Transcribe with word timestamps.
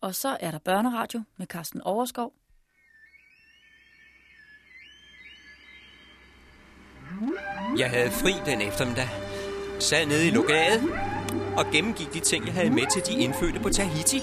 Og 0.00 0.14
så 0.14 0.36
er 0.40 0.50
der 0.50 0.58
børneradio 0.58 1.22
med 1.36 1.46
Carsten 1.46 1.80
Overskov. 1.80 2.32
Jeg 7.78 7.90
havde 7.90 8.10
fri 8.10 8.32
den 8.46 8.60
eftermiddag, 8.60 9.08
sad 9.80 10.06
nede 10.06 10.26
i 10.26 10.30
lokalet 10.30 10.82
og 11.56 11.64
gennemgik 11.72 12.14
de 12.14 12.20
ting, 12.20 12.46
jeg 12.46 12.54
havde 12.54 12.70
med 12.70 12.86
til 12.92 13.02
de 13.06 13.22
indfødte 13.22 13.60
på 13.60 13.68
Tahiti. 13.68 14.20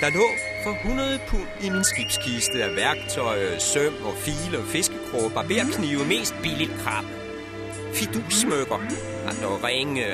Der 0.00 0.10
lå 0.10 0.26
for 0.64 0.70
100 0.70 1.20
pund 1.28 1.48
i 1.66 1.70
min 1.70 1.84
skibskiste 1.84 2.64
af 2.64 2.76
værktøj, 2.76 3.58
søm 3.58 3.94
og 4.04 4.14
file 4.14 4.58
og 4.58 4.64
fiskekroge, 4.64 5.30
barberknive, 5.30 6.06
mest 6.06 6.34
billigt 6.42 6.74
krab. 6.82 7.04
Fidussmykker, 7.94 8.80
altså 9.28 9.48
ringe, 9.66 10.04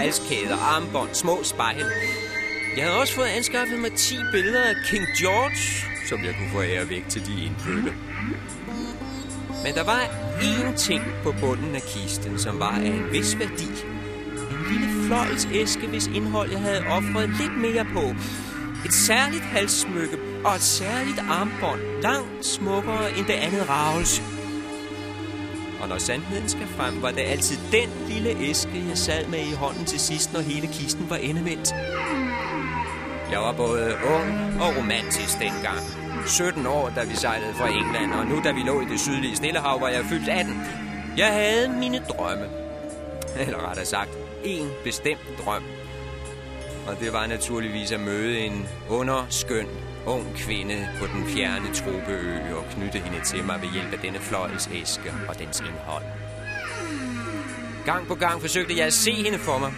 halskæder, 0.00 0.56
armbånd, 0.56 1.14
små 1.14 1.42
spejl. 1.42 1.84
Jeg 2.78 2.86
havde 2.86 3.00
også 3.00 3.14
fået 3.14 3.26
anskaffet 3.26 3.78
mig 3.78 3.92
10 3.92 4.16
billeder 4.32 4.62
af 4.62 4.74
King 4.90 5.06
George, 5.20 5.88
som 6.08 6.24
jeg 6.24 6.34
kunne 6.38 6.50
få 6.50 6.62
ære 6.62 6.88
væk 6.88 7.08
til 7.08 7.26
de 7.26 7.44
indfødte. 7.44 7.92
Men 9.64 9.74
der 9.74 9.84
var 9.84 10.00
én 10.40 10.76
ting 10.76 11.02
på 11.22 11.34
bunden 11.40 11.74
af 11.74 11.82
kisten, 11.82 12.38
som 12.38 12.58
var 12.58 12.78
af 12.78 12.86
en 12.86 13.12
vis 13.12 13.38
værdi. 13.38 13.68
En 14.50 14.72
lille 14.72 15.06
fløjlsæske, 15.06 15.86
hvis 15.86 16.06
indhold 16.06 16.50
jeg 16.50 16.60
havde 16.60 16.86
offret 16.86 17.30
lidt 17.40 17.56
mere 17.56 17.84
på. 17.92 18.14
Et 18.86 18.94
særligt 18.94 19.42
halssmykke 19.42 20.18
og 20.44 20.54
et 20.54 20.62
særligt 20.62 21.18
armbånd, 21.18 21.80
langt 22.02 22.46
smukkere 22.46 23.18
end 23.18 23.26
det 23.26 23.34
andet 23.34 23.68
ravelse. 23.68 24.22
Og 25.80 25.88
når 25.88 25.98
sandheden 25.98 26.48
skal 26.48 26.66
frem, 26.76 27.02
var 27.02 27.10
det 27.10 27.22
altid 27.22 27.56
den 27.72 27.88
lille 28.08 28.30
æske, 28.48 28.84
jeg 28.88 28.98
sad 28.98 29.26
med 29.26 29.40
i 29.40 29.54
hånden 29.54 29.84
til 29.84 30.00
sidst, 30.00 30.32
når 30.32 30.40
hele 30.40 30.66
kisten 30.66 31.10
var 31.10 31.16
endevendt. 31.16 31.74
Jeg 33.30 33.40
var 33.40 33.52
både 33.52 33.96
ung 34.14 34.62
og 34.62 34.76
romantisk 34.76 35.38
dengang. 35.38 35.80
17 36.26 36.66
år, 36.66 36.92
da 36.96 37.04
vi 37.04 37.16
sejlede 37.16 37.54
fra 37.54 37.68
England, 37.68 38.12
og 38.12 38.26
nu 38.26 38.40
da 38.44 38.52
vi 38.52 38.60
lå 38.60 38.80
i 38.80 38.84
det 38.84 39.00
sydlige 39.00 39.36
Stillehav, 39.36 39.80
var 39.80 39.88
jeg 39.88 40.04
fyldt 40.04 40.28
18. 40.28 40.62
Jeg 41.16 41.32
havde 41.32 41.68
mine 41.68 41.98
drømme. 41.98 42.48
Eller 43.38 43.68
rettere 43.68 43.86
sagt, 43.86 44.10
en 44.44 44.70
bestemt 44.84 45.28
drøm. 45.44 45.62
Og 46.86 47.00
det 47.00 47.12
var 47.12 47.26
naturligvis 47.26 47.92
at 47.92 48.00
møde 48.00 48.38
en 48.38 48.68
underskøn 48.88 49.68
ung 50.06 50.36
kvinde 50.36 50.88
på 51.00 51.06
den 51.06 51.26
fjerne 51.26 51.74
tropeø 51.74 52.54
og 52.54 52.64
knytte 52.70 52.98
hende 52.98 53.24
til 53.24 53.44
mig 53.44 53.60
ved 53.62 53.68
hjælp 53.68 53.92
af 53.92 53.98
denne 53.98 54.18
fløjelsæske 54.18 55.12
og 55.28 55.38
dens 55.38 55.60
indhold. 55.60 56.04
Gang 57.84 58.06
på 58.06 58.14
gang 58.14 58.40
forsøgte 58.40 58.76
jeg 58.76 58.86
at 58.86 58.92
se 58.92 59.12
hende 59.12 59.38
for 59.38 59.58
mig, 59.58 59.72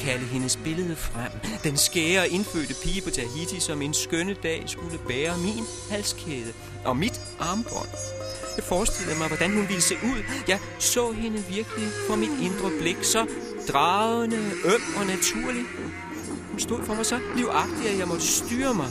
kalde 0.00 0.26
hendes 0.26 0.56
billede 0.56 0.96
frem. 0.96 1.32
Den 1.64 1.76
skære 1.76 2.28
indfødte 2.28 2.74
pige 2.82 3.02
på 3.02 3.10
Tahiti, 3.10 3.60
som 3.60 3.82
en 3.82 3.94
skønne 3.94 4.34
dag 4.42 4.62
skulle 4.66 4.98
bære 5.08 5.38
min 5.38 5.64
halskæde 5.90 6.52
og 6.84 6.96
mit 6.96 7.20
armbånd. 7.38 7.88
Jeg 8.56 8.64
forestillede 8.64 9.18
mig, 9.18 9.28
hvordan 9.28 9.50
hun 9.50 9.68
ville 9.68 9.82
se 9.82 9.94
ud. 9.94 10.22
Jeg 10.48 10.58
så 10.78 11.12
hende 11.12 11.38
virkelig 11.38 11.88
for 12.08 12.16
mit 12.16 12.30
indre 12.42 12.70
blik, 12.80 12.96
så 13.02 13.26
dragende, 13.68 14.36
øm 14.64 14.82
og 14.96 15.06
naturlig. 15.06 15.64
Hun 16.50 16.60
stod 16.60 16.84
for 16.84 16.94
mig 16.94 17.06
så 17.06 17.18
livagtig, 17.36 17.90
at 17.90 17.98
jeg 17.98 18.08
måtte 18.08 18.26
styre 18.26 18.74
mig 18.74 18.88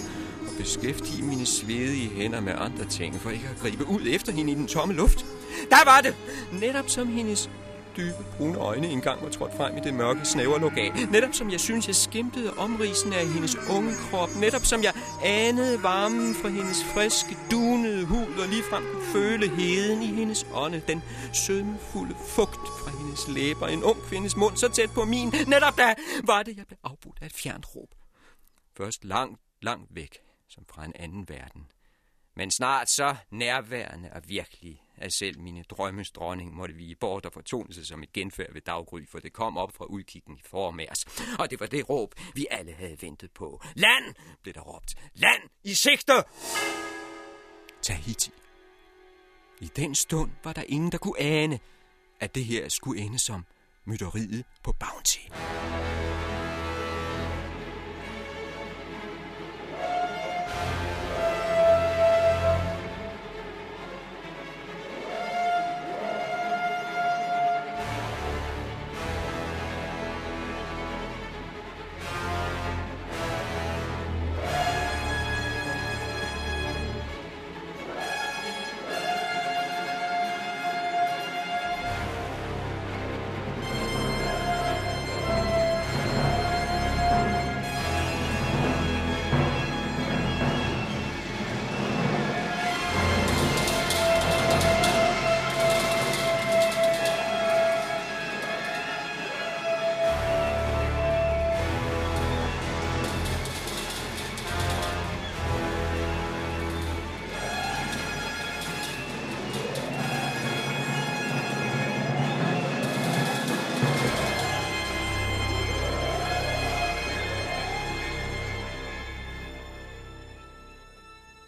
og 0.48 0.54
beskæftige 0.58 1.24
mine 1.24 1.46
svedige 1.46 2.10
hænder 2.10 2.42
med 2.42 2.54
andre 2.58 2.86
ting, 2.86 3.22
for 3.22 3.30
ikke 3.30 3.50
at 3.56 3.62
gribe 3.62 3.86
ud 3.86 4.02
efter 4.08 4.32
hende 4.32 4.52
i 4.52 4.56
den 4.56 4.68
tomme 4.68 4.94
luft. 4.94 5.26
Der 5.70 5.86
var 5.86 6.02
det! 6.02 6.16
Netop 6.52 6.90
som 6.90 7.08
hendes 7.08 7.50
dybe, 7.98 8.26
brune 8.38 8.58
øjne 8.58 8.88
engang 8.88 9.24
var 9.24 9.30
trådt 9.30 9.54
frem 9.58 9.78
i 9.78 9.80
det 9.80 9.94
mørke, 9.94 10.26
snævre 10.26 10.60
lokal. 10.60 10.92
Netop 11.12 11.34
som 11.34 11.52
jeg 11.52 11.60
synes, 11.60 11.88
jeg 11.88 11.96
skimtede 11.96 12.54
omrisen 12.58 13.14
af 13.14 13.28
hendes 13.28 13.56
unge 13.70 13.96
krop. 13.96 14.30
Netop 14.36 14.66
som 14.66 14.84
jeg 14.84 14.94
anede 15.24 15.84
varmen 15.84 16.36
fra 16.36 16.50
hendes 16.50 16.84
friske, 16.94 17.38
dunede 17.52 18.06
hud 18.06 18.40
og 18.42 18.48
ligefrem 18.48 18.84
kunne 18.94 19.06
føle 19.14 19.50
heden 19.50 20.02
i 20.02 20.06
hendes 20.08 20.46
ånde. 20.54 20.82
Den 20.88 21.04
sødmefulde 21.34 22.16
fugt 22.28 22.68
fra 22.80 22.92
hendes 22.98 23.28
læber. 23.28 23.68
En 23.68 23.84
ung 23.84 24.02
kvindes 24.02 24.36
mund 24.36 24.58
så 24.58 24.68
tæt 24.70 24.90
på 24.94 25.06
min. 25.06 25.34
Netop 25.48 25.78
da 25.78 25.94
var 26.24 26.44
det, 26.44 26.58
jeg 26.58 26.68
blev 26.68 26.78
afbrudt 26.84 27.18
af 27.22 27.26
et 27.26 27.34
fjernt 27.34 27.76
råb. 27.76 27.90
Først 28.78 29.06
langt, 29.06 29.40
langt 29.62 29.96
væk, 29.96 30.18
som 30.50 30.64
fra 30.70 30.86
en 30.86 30.94
anden 30.96 31.30
verden. 31.30 31.68
Men 32.36 32.52
snart 32.52 32.90
så 32.90 33.16
nærværende 33.32 34.10
og 34.16 34.22
virkelig, 34.28 34.82
at 35.02 35.14
selv 35.14 35.40
mine 35.40 35.64
drømmes 35.64 36.12
dronning 36.12 36.56
måtte 36.56 36.76
vige 36.76 36.96
bort 36.96 37.26
og 37.26 37.34
fortone 37.34 37.74
sig 37.74 37.86
som 37.86 38.04
et 38.04 38.14
genfærd 38.14 38.54
ved 38.54 38.62
daggry, 38.62 39.08
for 39.08 39.20
det 39.20 39.34
kom 39.34 39.58
op 39.58 39.76
fra 39.76 39.86
udkikken 39.86 40.38
i 40.38 40.42
formærs. 40.46 41.06
Og 41.40 41.52
det 41.52 41.60
var 41.60 41.66
det 41.66 41.90
råb, 41.90 42.16
vi 42.36 42.46
alle 42.52 42.74
havde 42.74 42.98
ventet 43.02 43.32
på. 43.32 43.62
Land, 43.76 44.16
blev 44.42 44.54
der 44.54 44.62
råbt. 44.62 44.96
Land 45.14 45.42
i 45.64 45.74
sigte! 45.74 46.14
Tahiti. 47.82 48.32
I 49.62 49.68
den 49.76 49.96
stund 49.96 50.32
var 50.44 50.54
der 50.54 50.64
ingen, 50.68 50.92
der 50.92 50.98
kunne 50.98 51.20
ane, 51.20 51.60
at 52.20 52.36
det 52.36 52.46
her 52.46 52.70
skulle 52.70 53.02
ende 53.02 53.20
som 53.20 53.46
mytteriet 53.86 54.46
på 54.64 54.74
Bounty. 54.80 55.20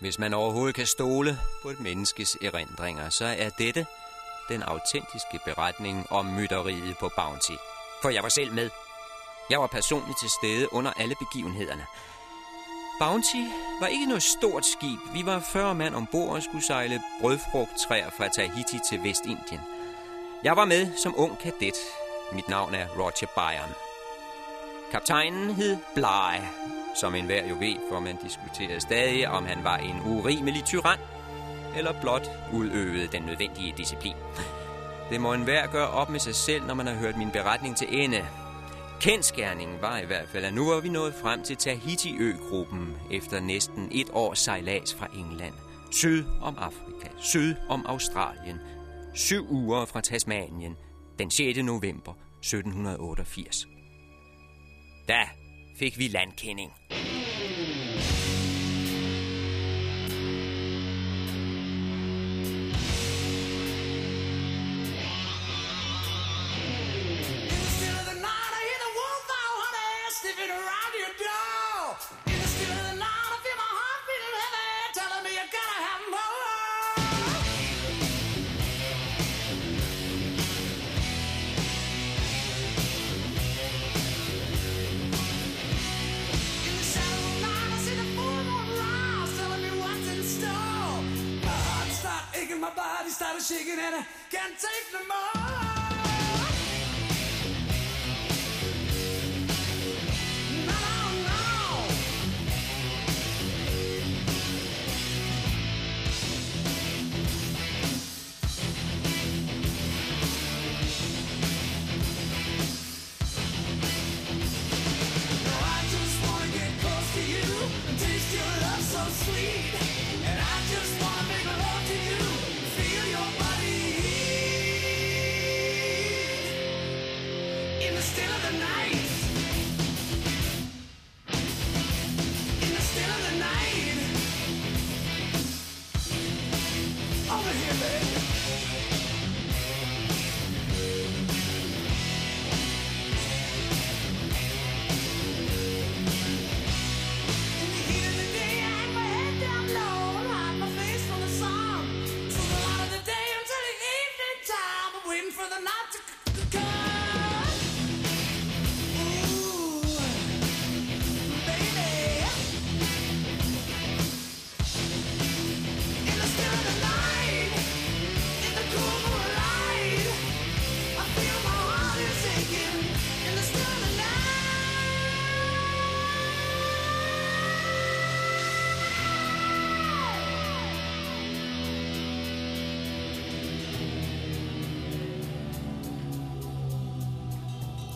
Hvis 0.02 0.20
man 0.20 0.34
overhovedet 0.34 0.76
kan 0.76 0.88
stole 0.88 1.40
på 1.62 1.70
et 1.70 1.80
menneskes 1.80 2.38
erindringer, 2.42 3.10
så 3.10 3.26
er 3.26 3.50
dette 3.50 3.86
den 4.50 4.64
autentiske 4.64 5.40
beretning 5.46 6.12
om 6.12 6.26
mytteriet 6.26 6.98
på 7.00 7.10
Bounty. 7.16 7.58
For 8.02 8.10
jeg 8.10 8.24
var 8.24 8.30
selv 8.30 8.54
med. 8.54 8.70
Jeg 9.50 9.60
var 9.60 9.68
personligt 9.68 10.20
til 10.20 10.30
stede 10.30 10.74
under 10.74 10.92
alle 10.98 11.16
begivenhederne. 11.20 11.86
Bounty 13.00 13.44
var 13.82 13.88
ikke 13.88 14.06
noget 14.06 14.24
stort 14.24 14.66
skib. 14.66 15.00
Vi 15.14 15.26
var 15.26 15.40
40 15.40 15.76
mand 15.76 15.96
ombord 15.96 16.36
og 16.36 16.44
skulle 16.44 16.66
sejle 16.66 17.02
brødfrugttræer 17.22 18.10
fra 18.10 18.28
Tahiti 18.28 18.80
til 18.90 19.04
Vestindien. 19.04 19.62
Jeg 20.44 20.58
var 20.58 20.66
med 20.66 20.98
som 20.98 21.14
ung 21.18 21.40
kadet. 21.40 21.80
Mit 22.34 22.50
navn 22.50 22.76
er 22.76 22.88
Roger 22.88 23.28
Byron. 23.36 23.74
Kaptajnen 24.92 25.56
hed 25.56 25.78
Bly, 25.96 26.42
som 26.96 27.16
enhver 27.16 27.48
jo 27.48 27.56
ved, 27.60 27.76
for 27.90 28.00
man 28.00 28.18
diskuterede 28.24 28.80
stadig, 28.80 29.28
om 29.28 29.46
han 29.46 29.64
var 29.64 29.78
en 29.78 30.02
urimelig 30.06 30.64
tyran, 30.64 31.00
eller 31.78 32.02
blot 32.02 32.30
udøvede 32.54 33.08
den 33.08 33.24
nødvendige 33.24 33.74
disciplin. 33.78 34.16
Det 35.10 35.22
må 35.22 35.34
enhver 35.34 35.68
gøre 35.68 35.88
op 35.88 36.10
med 36.10 36.20
sig 36.20 36.36
selv, 36.36 36.66
når 36.68 36.74
man 36.74 36.88
har 36.88 36.94
hørt 36.94 37.18
min 37.18 37.32
beretning 37.32 37.78
til 37.78 38.04
ende. 38.04 38.26
Kendskærningen 39.02 39.82
var 39.82 39.98
i 39.98 40.06
hvert 40.06 40.30
fald, 40.30 40.46
at 40.46 40.54
nu 40.54 40.70
var 40.70 40.80
vi 40.80 40.90
nået 40.90 41.14
frem 41.22 41.44
til 41.44 41.58
Tahiti-øgruppen 41.58 42.98
efter 43.12 43.40
næsten 43.40 43.88
et 43.92 44.10
års 44.14 44.40
sejlads 44.40 44.96
fra 44.96 45.08
England. 45.16 45.54
Syd 45.92 46.26
om 46.42 46.58
Afrika, 46.58 47.08
syd 47.18 47.56
om 47.70 47.86
Australien, 47.86 48.60
syv 49.14 49.48
uger 49.50 49.86
fra 49.86 50.02
Tasmanien, 50.02 50.76
den 51.20 51.32
6. 51.32 51.58
november 51.64 52.14
1788. 52.40 53.68
Da 55.08 55.30
fik 55.82 55.98
vi 55.98 56.08
landkending. 56.08 56.72
Started 93.22 93.44
shaking 93.44 93.78
and 93.80 93.98
I 93.98 94.06
can't 94.32 94.56
take 94.58 94.94
no 94.94 95.06
more. 95.08 95.61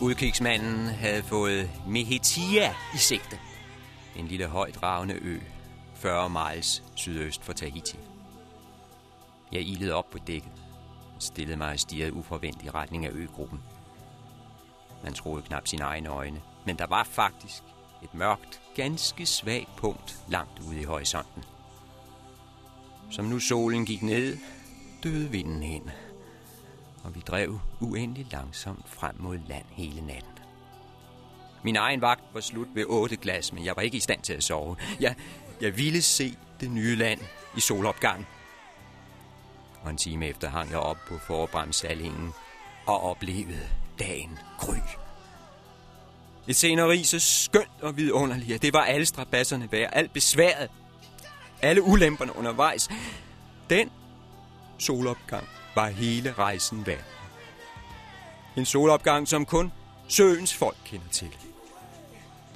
Udkigsmanden 0.06 0.86
havde 0.86 1.22
fået 1.22 1.70
Mehetia 1.88 2.74
i 2.94 2.98
sigte. 2.98 3.38
En 4.16 4.26
lille 4.26 4.46
højdragende 4.46 5.14
ø, 5.14 5.40
40 5.94 6.30
miles 6.30 6.82
sydøst 6.94 7.44
for 7.44 7.52
Tahiti. 7.52 7.96
Jeg 9.52 9.60
ilede 9.60 9.94
op 9.94 10.10
på 10.10 10.18
dækket, 10.18 10.52
stillede 11.18 11.56
mig 11.56 11.78
og 11.92 12.16
uforventet 12.16 12.62
i 12.62 12.70
retning 12.70 13.06
af 13.06 13.10
øgruppen. 13.10 13.60
Man 15.04 15.14
troede 15.14 15.42
knap 15.42 15.68
sine 15.68 15.84
egne 15.84 16.08
øjne, 16.08 16.42
men 16.66 16.78
der 16.78 16.86
var 16.86 17.04
faktisk 17.04 17.62
et 18.02 18.14
mørkt, 18.14 18.60
ganske 18.74 19.26
svagt 19.26 19.76
punkt 19.76 20.18
langt 20.28 20.60
ude 20.68 20.80
i 20.80 20.84
horisonten. 20.84 21.44
Som 23.10 23.24
nu 23.24 23.38
solen 23.38 23.86
gik 23.86 24.02
ned, 24.02 24.36
døde 25.02 25.30
vinden 25.30 25.62
hen 25.62 25.90
og 27.06 27.14
vi 27.14 27.20
drev 27.20 27.60
uendelig 27.80 28.26
langsomt 28.32 28.88
frem 28.88 29.14
mod 29.18 29.38
land 29.48 29.64
hele 29.70 30.00
natten. 30.00 30.32
Min 31.62 31.76
egen 31.76 32.00
vagt 32.00 32.24
var 32.34 32.40
slut 32.40 32.68
ved 32.74 32.84
otte 32.88 33.16
glas, 33.16 33.52
men 33.52 33.64
jeg 33.64 33.76
var 33.76 33.82
ikke 33.82 33.96
i 33.96 34.00
stand 34.00 34.22
til 34.22 34.32
at 34.32 34.44
sove. 34.44 34.76
Jeg, 35.00 35.14
jeg 35.60 35.76
ville 35.76 36.02
se 36.02 36.36
det 36.60 36.70
nye 36.70 36.96
land 36.96 37.20
i 37.56 37.60
solopgang. 37.60 38.26
Og 39.82 39.90
en 39.90 39.96
time 39.96 40.26
efter 40.26 40.48
hang 40.48 40.70
jeg 40.70 40.78
op 40.78 40.98
på 41.08 41.18
forbremsallingen 41.18 42.32
og 42.86 43.02
oplevede 43.02 43.68
dagen 43.98 44.38
gry. 44.58 44.76
Et 46.48 46.56
sceneri 46.56 47.04
så 47.04 47.18
skønt 47.18 47.82
og 47.82 47.96
vidunderligt, 47.96 48.54
at 48.54 48.62
det 48.62 48.72
var 48.72 48.84
alle 48.84 49.06
strabasserne 49.06 49.72
værd, 49.72 49.90
alt 49.92 50.12
besværet, 50.12 50.70
alle 51.62 51.82
ulemperne 51.82 52.36
undervejs. 52.36 52.88
Den 53.70 53.90
solopgang 54.78 55.48
var 55.76 55.88
hele 55.88 56.32
rejsen 56.32 56.86
værd. 56.86 57.04
En 58.56 58.64
solopgang, 58.64 59.28
som 59.28 59.46
kun 59.46 59.72
søens 60.08 60.54
folk 60.54 60.76
kender 60.84 61.08
til. 61.08 61.36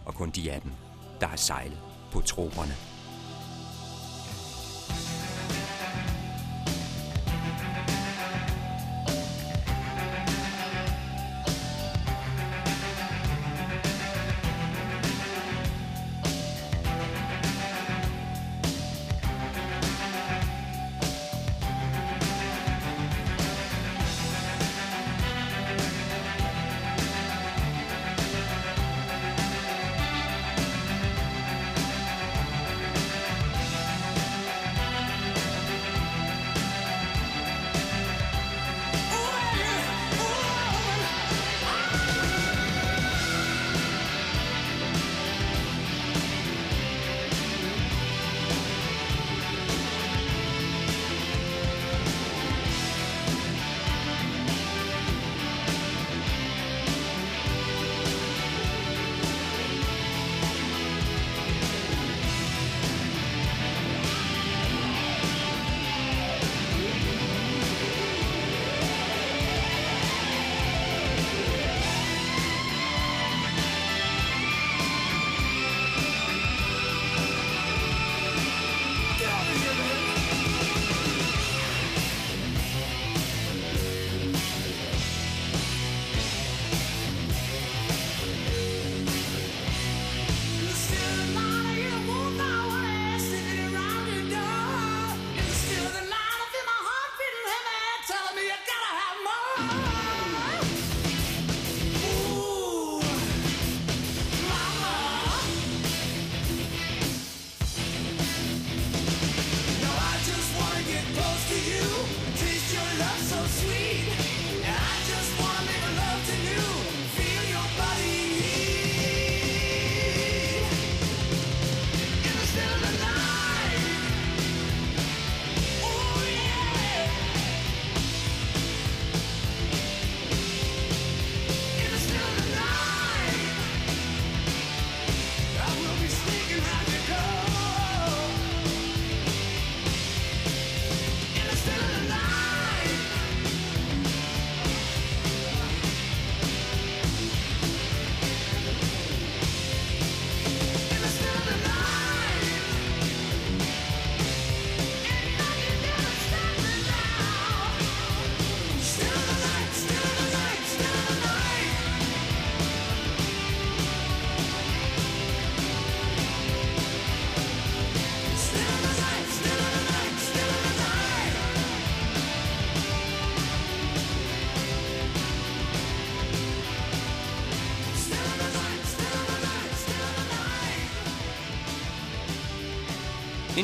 Og 0.07 0.15
kun 0.15 0.31
de 0.31 0.53
af 0.53 0.61
dem, 0.61 0.73
der 1.21 1.27
har 1.27 1.37
sejlet 1.37 1.79
på 2.13 2.21
troberne. 2.21 2.90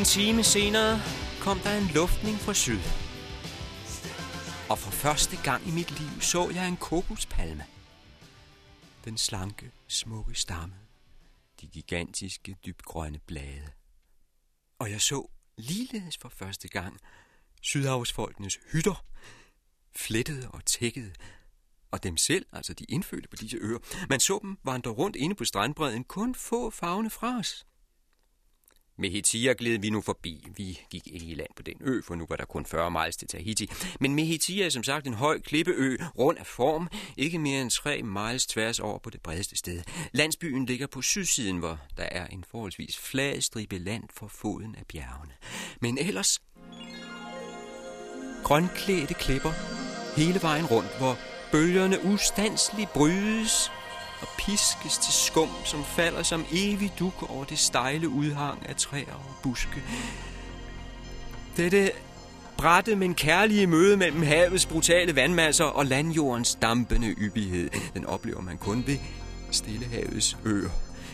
Time 0.07 0.45
senere 0.45 1.01
kom 1.41 1.59
der 1.59 1.79
en 1.79 1.91
luftning 1.95 2.37
fra 2.39 2.55
syd. 2.55 2.81
Og 4.71 4.79
for 4.79 4.91
første 4.91 5.37
gang 5.45 5.69
i 5.69 5.71
mit 5.71 6.01
liv 6.01 6.21
så 6.21 6.51
jeg 6.51 6.69
en 6.69 6.77
kokospalme. 6.77 7.65
Den 9.05 9.19
slanke, 9.19 9.71
smukke 9.89 10.35
stamme. 10.35 10.75
De 11.61 11.67
gigantiske, 11.67 12.57
dybgrønne 12.67 13.19
blade. 13.27 13.69
Og 14.79 14.91
jeg 14.91 15.01
så 15.01 15.29
ligeledes 15.59 16.19
for 16.19 16.29
første 16.29 16.69
gang 16.69 17.01
sydhavsfolkenes 17.63 18.59
hytter, 18.73 19.05
flettede 19.97 20.51
og 20.51 20.65
tækkede, 20.65 21.13
og 21.91 22.03
dem 22.03 22.17
selv, 22.17 22.47
altså 22.53 22.75
de 22.75 22.85
indfødte 22.85 23.29
på 23.29 23.37
disse 23.37 23.57
øer. 23.57 23.79
Man 24.09 24.21
så 24.21 24.39
dem 24.43 24.59
vandre 24.65 24.91
rundt 24.91 25.17
inde 25.17 25.35
på 25.35 25.45
strandbredden, 25.45 26.05
kun 26.05 26.35
få 26.35 26.71
fagne 26.71 27.11
fra 27.11 27.39
os. 27.39 27.67
Med 28.99 29.09
Mehitia 29.09 29.53
gled 29.53 29.79
vi 29.79 29.91
nu 29.91 30.01
forbi. 30.01 30.47
Vi 30.57 30.81
gik 30.91 31.07
ikke 31.07 31.27
i 31.27 31.35
land 31.35 31.49
på 31.57 31.63
den 31.63 31.75
ø, 31.81 32.01
for 32.03 32.15
nu 32.15 32.27
var 32.29 32.37
der 32.37 32.45
kun 32.45 32.67
40 32.67 32.91
miles 32.91 33.17
til 33.17 33.29
Tahiti. 33.29 33.71
Men 34.01 34.15
Mehitia 34.15 34.65
er 34.65 34.71
som 34.71 34.83
sagt 34.83 35.07
en 35.07 35.15
høj 35.15 35.41
klippeø, 35.41 35.97
rund 36.19 36.39
af 36.39 36.47
form, 36.47 36.89
ikke 37.17 37.39
mere 37.39 37.61
end 37.61 37.71
3 37.71 38.03
miles 38.03 38.47
tværs 38.47 38.81
over 38.81 38.99
på 38.99 39.11
det 39.11 39.23
bredeste 39.23 39.57
sted. 39.57 39.83
Landsbyen 40.13 40.67
ligger 40.67 40.87
på 40.87 41.03
sydsiden, 41.03 41.59
hvor 41.59 41.79
der 41.97 42.03
er 42.03 42.27
en 42.27 42.45
forholdsvis 42.51 42.99
flad 42.99 43.41
stribe 43.41 43.79
land 43.79 44.05
for 44.15 44.29
foden 44.29 44.75
af 44.75 44.87
bjergene. 44.87 45.33
Men 45.81 45.99
ellers 45.99 46.39
grønklædte 48.45 49.15
klipper 49.15 49.53
hele 50.17 50.43
vejen 50.43 50.67
rundt, 50.67 50.99
hvor 50.99 51.19
bølgerne 51.53 52.05
ustandsligt 52.05 52.93
brydes 52.93 53.71
og 54.21 54.29
piskes 54.39 54.99
til 54.99 55.13
skum, 55.13 55.49
som 55.65 55.85
falder 55.85 56.23
som 56.23 56.45
evig 56.53 56.93
duk 56.99 57.31
over 57.31 57.45
det 57.45 57.59
stejle 57.59 58.09
udhang 58.09 58.69
af 58.69 58.77
træer 58.77 59.15
og 59.15 59.35
buske. 59.43 59.83
Dette 61.57 61.91
bratte, 62.57 62.97
men 62.97 63.15
kærlige 63.15 63.67
møde 63.67 63.97
mellem 63.97 64.23
havets 64.23 64.67
brutale 64.67 65.17
vandmasser 65.17 65.65
og 65.65 65.87
landjordens 65.87 66.59
dampende 66.63 67.09
yppighed, 67.09 67.71
den 67.95 68.07
oplever 68.07 68.41
man 68.41 68.59
kun 68.59 68.85
ved 68.87 68.99
Stillehavets 69.51 70.37
øer. 70.45 70.71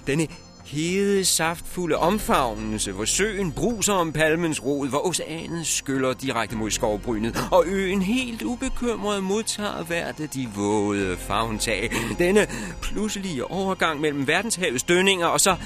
Denne 0.06 0.28
hede, 0.72 1.24
saftfulde 1.24 1.96
omfavnelse, 1.96 2.92
hvor 2.92 3.04
søen 3.04 3.52
bruser 3.52 3.92
om 3.92 4.12
palmens 4.12 4.64
rod, 4.64 4.88
hvor 4.88 5.06
oceanet 5.06 5.66
skyller 5.66 6.12
direkte 6.12 6.56
mod 6.56 6.70
skovbrynet, 6.70 7.48
og 7.50 7.64
øen 7.66 8.02
helt 8.02 8.42
ubekymret 8.42 9.22
modtager 9.24 9.84
hvert 9.84 10.20
af 10.20 10.28
de 10.28 10.48
våde 10.56 11.16
fagntag. 11.16 11.92
Denne 12.18 12.46
pludselige 12.82 13.50
overgang 13.50 14.00
mellem 14.00 14.26
verdenshavets 14.26 14.82
dønninger 14.82 15.26
og 15.26 15.40
så 15.40 15.56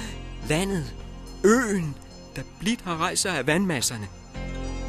landet, 0.49 0.95
øen, 1.43 1.95
der 2.35 2.41
blidt 2.59 2.81
har 2.81 2.97
rejser 2.97 3.31
af 3.31 3.47
vandmasserne. 3.47 4.07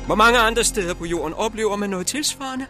Hvor 0.06 0.14
mange 0.14 0.38
andre 0.38 0.64
steder 0.64 0.94
på 0.94 1.04
jorden 1.04 1.34
oplever 1.34 1.76
man 1.76 1.90
noget 1.90 2.06
tilsvarende? 2.06 2.66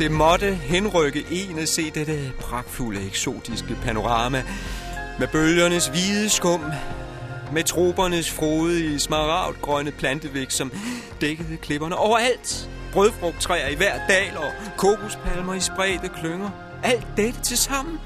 Det 0.00 0.10
måtte 0.10 0.54
henrykke 0.54 1.24
en 1.30 1.58
at 1.58 1.68
se 1.68 1.90
dette 1.90 2.32
pragtfulde, 2.40 3.06
eksotiske 3.06 3.78
panorama 3.82 4.44
med 5.18 5.28
bølgernes 5.32 5.86
hvide 5.86 6.28
skum, 6.28 6.64
med 7.52 7.64
tropernes 7.64 8.30
frodige, 8.30 8.98
smaragdgrønne 8.98 9.92
plantevækst, 9.92 10.56
som 10.56 10.72
dækkede 11.20 11.56
klipperne 11.56 11.96
overalt. 11.96 12.70
Brødfrugttræer 12.92 13.68
i 13.68 13.74
hver 13.74 14.06
dal 14.06 14.36
og 14.36 14.52
kokospalmer 14.76 15.54
i 15.54 15.60
spredte 15.60 16.08
klynger. 16.08 16.50
Alt 16.82 17.06
dette 17.16 17.40
til 17.40 17.56
sammen. 17.56 17.98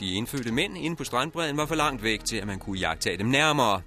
De 0.00 0.12
indfødte 0.14 0.52
mænd 0.52 0.78
inde 0.78 0.96
på 0.96 1.04
strandbredden 1.04 1.56
var 1.56 1.66
for 1.66 1.74
langt 1.74 2.02
væk 2.02 2.24
til, 2.24 2.36
at 2.36 2.46
man 2.46 2.58
kunne 2.58 2.78
jagtage 2.78 3.18
dem 3.18 3.26
nærmere. 3.26 3.82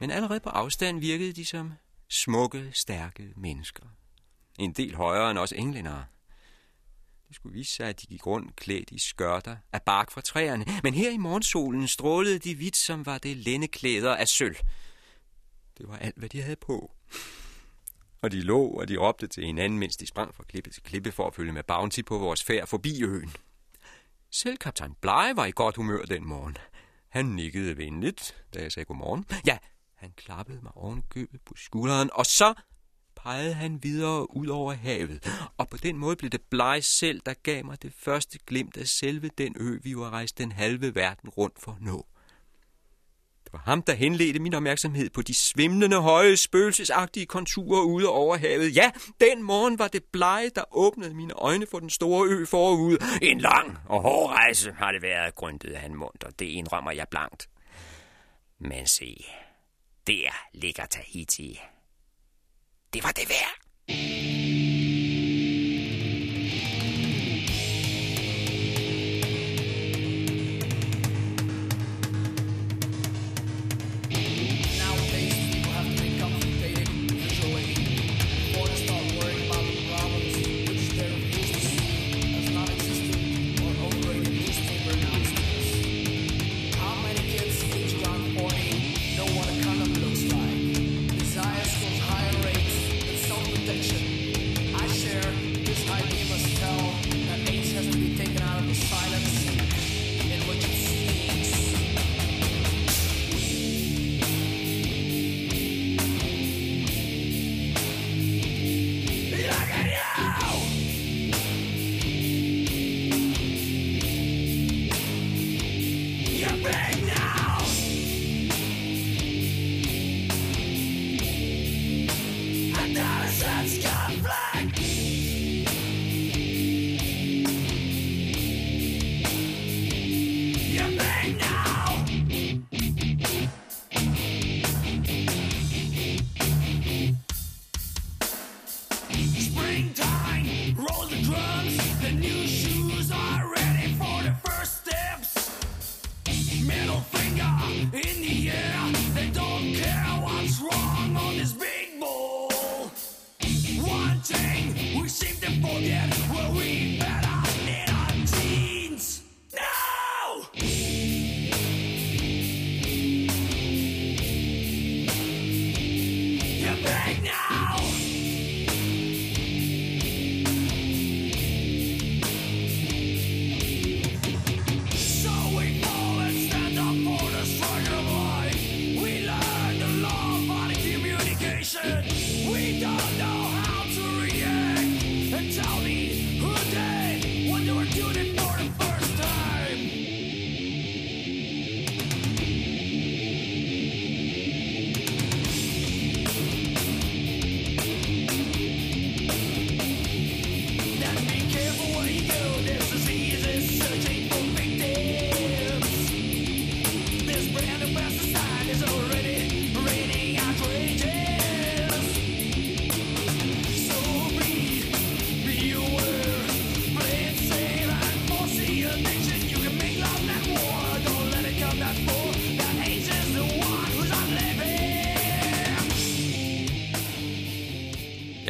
Men 0.00 0.10
allerede 0.10 0.40
på 0.40 0.48
afstand 0.48 1.00
virkede 1.00 1.32
de 1.32 1.44
som 1.44 1.72
smukke, 2.08 2.70
stærke 2.72 3.22
mennesker. 3.36 3.95
En 4.58 4.72
del 4.72 4.94
højere 4.94 5.30
end 5.30 5.38
os 5.38 5.52
englændere. 5.52 6.04
Det 7.28 7.36
skulle 7.36 7.52
vise 7.52 7.74
sig, 7.74 7.88
at 7.88 8.00
de 8.00 8.06
gik 8.06 8.26
rundt 8.26 8.56
klædt 8.56 8.90
i 8.90 8.98
skørter 8.98 9.56
af 9.72 9.82
bark 9.82 10.10
fra 10.10 10.20
træerne, 10.20 10.64
men 10.82 10.94
her 10.94 11.10
i 11.10 11.16
morgensolen 11.16 11.88
strålede 11.88 12.38
de 12.38 12.54
hvidt, 12.54 12.76
som 12.76 13.06
var 13.06 13.18
det 13.18 13.36
lændeklæder 13.36 14.16
af 14.16 14.28
sølv. 14.28 14.56
Det 15.78 15.88
var 15.88 15.96
alt, 15.96 16.16
hvad 16.16 16.28
de 16.28 16.42
havde 16.42 16.56
på. 16.56 16.92
Og 18.22 18.32
de 18.32 18.40
lå, 18.40 18.66
og 18.66 18.88
de 18.88 18.96
råbte 18.96 19.26
til 19.26 19.46
hinanden, 19.46 19.78
mens 19.78 19.96
de 19.96 20.06
sprang 20.06 20.34
fra 20.34 20.44
klippe 20.44 20.70
til 20.70 20.82
klippe 20.82 21.12
for 21.12 21.26
at 21.26 21.34
følge 21.34 21.52
med 21.52 21.62
Bounty 21.62 22.00
på 22.06 22.18
vores 22.18 22.44
færd 22.44 22.66
forbi 22.66 23.02
øen. 23.02 23.32
Selv 24.30 24.56
kaptajn 24.56 24.94
Bly 25.00 25.34
var 25.34 25.44
i 25.44 25.52
godt 25.54 25.76
humør 25.76 26.04
den 26.04 26.28
morgen. 26.28 26.56
Han 27.08 27.24
nikkede 27.26 27.76
venligt, 27.76 28.44
da 28.54 28.62
jeg 28.62 28.72
sagde 28.72 28.84
godmorgen. 28.84 29.24
Ja, 29.46 29.58
han 29.94 30.12
klappede 30.16 30.60
mig 30.62 30.72
oven 30.76 31.02
købet 31.10 31.40
på 31.40 31.54
skulderen, 31.56 32.10
og 32.12 32.26
så 32.26 32.54
pegede 33.26 33.54
han 33.54 33.82
videre 33.82 34.36
ud 34.36 34.46
over 34.46 34.72
havet, 34.72 35.28
og 35.56 35.68
på 35.68 35.76
den 35.76 35.96
måde 35.96 36.16
blev 36.16 36.30
det 36.30 36.40
Bly 36.50 36.80
selv, 36.80 37.20
der 37.26 37.34
gav 37.42 37.64
mig 37.64 37.82
det 37.82 37.92
første 37.98 38.38
glimt 38.46 38.76
af 38.76 38.86
selve 38.86 39.30
den 39.38 39.56
ø, 39.60 39.78
vi 39.82 39.96
var 39.96 40.10
rejst 40.10 40.38
den 40.38 40.52
halve 40.52 40.94
verden 40.94 41.28
rundt 41.28 41.60
for 41.60 41.72
at 41.72 41.80
nå. 41.80 42.06
Det 43.44 43.52
var 43.52 43.58
ham, 43.58 43.82
der 43.82 43.94
henledte 43.94 44.38
min 44.38 44.54
opmærksomhed 44.54 45.10
på 45.10 45.22
de 45.22 45.34
svimlende, 45.34 46.00
høje, 46.00 46.36
spøgelsesagtige 46.36 47.26
konturer 47.26 47.82
ude 47.82 48.08
over 48.08 48.36
havet. 48.36 48.76
Ja, 48.76 48.90
den 49.20 49.42
morgen 49.42 49.78
var 49.78 49.88
det 49.88 50.04
blege, 50.12 50.50
der 50.54 50.64
åbnede 50.76 51.14
mine 51.14 51.34
øjne 51.34 51.66
for 51.70 51.78
den 51.78 51.90
store 51.90 52.28
ø 52.28 52.44
forud. 52.44 53.18
En 53.22 53.40
lang 53.40 53.78
og 53.88 54.02
hård 54.02 54.30
rejse 54.30 54.72
har 54.72 54.92
det 54.92 55.02
været, 55.02 55.34
grøntede 55.34 55.76
han 55.76 55.94
munter. 55.94 56.30
Det 56.30 56.46
indrømmer 56.46 56.90
jeg 56.90 57.06
blankt. 57.10 57.48
Men 58.58 58.86
se, 58.86 59.24
der 60.06 60.30
ligger 60.54 60.86
Tahiti. 60.86 61.60
Det 62.96 63.04
var 63.04 64.45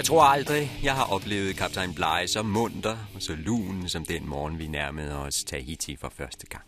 Jeg 0.07 0.09
tror 0.09 0.23
aldrig, 0.23 0.81
jeg 0.83 0.95
har 0.95 1.05
oplevet 1.05 1.57
kaptajn 1.57 1.95
Blige 1.95 2.29
så 2.29 2.43
munter 2.43 2.99
og 3.15 3.23
så 3.23 3.35
lun, 3.35 3.89
som 3.89 4.05
den 4.05 4.29
morgen, 4.29 4.59
vi 4.59 4.67
nærmede 4.67 5.19
os 5.19 5.45
Tahiti 5.45 5.97
for 5.97 6.09
første 6.09 6.47
gang. 6.47 6.65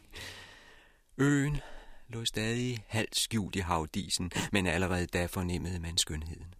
Øen 1.18 1.60
lå 2.08 2.24
stadig 2.24 2.84
halvt 2.86 3.16
skjult 3.16 3.56
i 3.56 3.58
havdisen, 3.58 4.30
men 4.52 4.66
allerede 4.66 5.06
da 5.06 5.26
fornemmede 5.26 5.80
man 5.80 5.98
skønheden. 5.98 6.54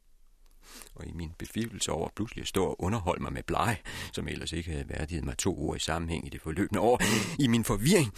Og 0.95 1.07
i 1.07 1.12
min 1.12 1.33
befivelse 1.38 1.93
over 1.93 2.09
pludselig 2.17 2.43
at 2.43 2.49
stå 2.49 2.64
og 2.64 2.83
underholde 2.83 3.23
mig 3.23 3.33
med 3.33 3.43
Blige, 3.43 3.79
som 4.12 4.29
ellers 4.29 4.53
ikke 4.53 4.71
havde 4.71 4.88
værdiget 4.88 5.25
mig 5.25 5.38
to 5.38 5.69
ord 5.69 5.77
i 5.77 5.81
sammenhæng 5.81 6.27
i 6.27 6.31
det 6.31 6.41
forløbende 6.41 6.81
år, 6.81 7.03
i 7.38 7.47
min 7.47 7.64
forvirring, 7.64 8.14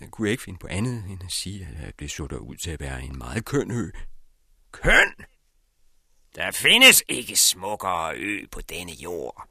den 0.00 0.10
kunne 0.10 0.28
jeg 0.28 0.32
ikke 0.32 0.42
finde 0.42 0.58
på 0.58 0.66
andet 0.70 1.04
end 1.08 1.24
at 1.24 1.32
sige, 1.32 1.68
at 1.76 1.84
jeg 1.84 1.92
blev 1.96 2.08
der 2.30 2.36
ud 2.36 2.56
til 2.56 2.70
at 2.70 2.80
være 2.80 3.02
en 3.02 3.18
meget 3.18 3.44
køn 3.44 3.70
ø. 3.70 3.90
Køn! 4.72 5.14
Der 6.34 6.50
findes 6.50 7.04
ikke 7.08 7.36
smukkere 7.36 8.14
ø 8.16 8.46
på 8.50 8.60
denne 8.60 8.92
jord. 8.92 9.48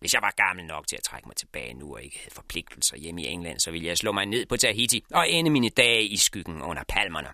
Hvis 0.00 0.14
jeg 0.14 0.22
var 0.22 0.34
gammel 0.36 0.64
nok 0.64 0.86
til 0.86 0.96
at 0.96 1.02
trække 1.02 1.28
mig 1.28 1.36
tilbage 1.36 1.74
nu 1.74 1.94
og 1.94 2.02
ikke 2.02 2.18
havde 2.18 2.34
forpligtelser 2.34 2.96
hjemme 2.96 3.22
i 3.22 3.26
England, 3.26 3.60
så 3.60 3.70
ville 3.70 3.86
jeg 3.86 3.98
slå 3.98 4.12
mig 4.12 4.26
ned 4.26 4.46
på 4.46 4.56
Tahiti 4.56 5.04
og 5.10 5.30
ende 5.30 5.50
mine 5.50 5.68
dage 5.68 6.02
i 6.02 6.16
skyggen 6.16 6.62
under 6.62 6.82
palmerne. 6.88 7.28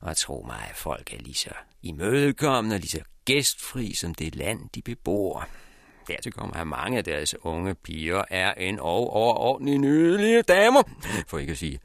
Og 0.00 0.16
tro 0.16 0.44
mig, 0.46 0.66
at 0.70 0.76
folk 0.76 1.12
er 1.12 1.18
lige 1.18 1.34
så 1.34 1.50
imødekommende 1.82 2.74
og 2.74 2.80
lige 2.80 2.90
så 2.90 3.02
gæstfri 3.24 3.94
som 3.94 4.14
det 4.14 4.34
land, 4.34 4.70
de 4.74 4.82
bebor. 4.82 5.48
Dertil 6.08 6.32
kommer, 6.32 6.56
at 6.56 6.66
mange 6.66 6.98
af 6.98 7.04
deres 7.04 7.34
unge 7.44 7.74
piger 7.74 8.24
er 8.30 8.54
en 8.54 8.78
og 8.78 9.10
overordentlig 9.12 9.78
nydelige 9.78 10.42
damer, 10.42 10.82
for 11.26 11.38
ikke 11.38 11.50
at 11.50 11.58
sige 11.58 11.80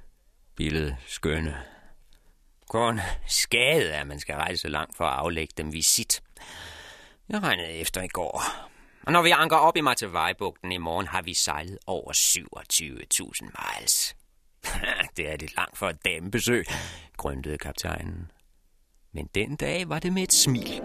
billedet 0.56 0.96
skønne. 1.08 1.73
Kun 2.74 3.00
skade, 3.28 3.94
at 3.94 4.08
man 4.08 4.20
skal 4.20 4.36
rejse 4.36 4.62
så 4.62 4.68
langt 4.68 4.98
for 4.98 5.06
at 5.06 5.14
aflægge 5.14 5.54
dem 5.58 5.74
visit. 5.74 6.22
Jeg 7.30 7.44
regnede 7.44 7.72
efter 7.72 8.02
i 8.02 8.08
går. 8.08 8.44
Og 9.04 9.12
når 9.12 9.22
vi 9.22 9.30
anker 9.30 9.56
op 9.58 9.78
i 9.78 9.82
Matavajbugten 9.82 10.72
i 10.72 10.78
morgen, 10.78 11.08
har 11.08 11.22
vi 11.22 11.34
sejlet 11.34 11.78
over 11.88 12.12
27.000 12.14 13.42
miles. 13.42 14.16
det 15.18 15.32
er 15.32 15.38
lidt 15.38 15.56
langt 15.56 15.78
for 15.78 15.90
et 15.90 16.06
damebesøg, 16.06 16.66
grøntede 17.18 17.58
kaptajnen. 17.58 18.32
Men 19.12 19.30
den 19.36 19.56
dag 19.56 19.90
var 19.90 20.00
det 20.00 20.14
med 20.14 20.24
et 20.24 20.34
smil. 20.34 20.82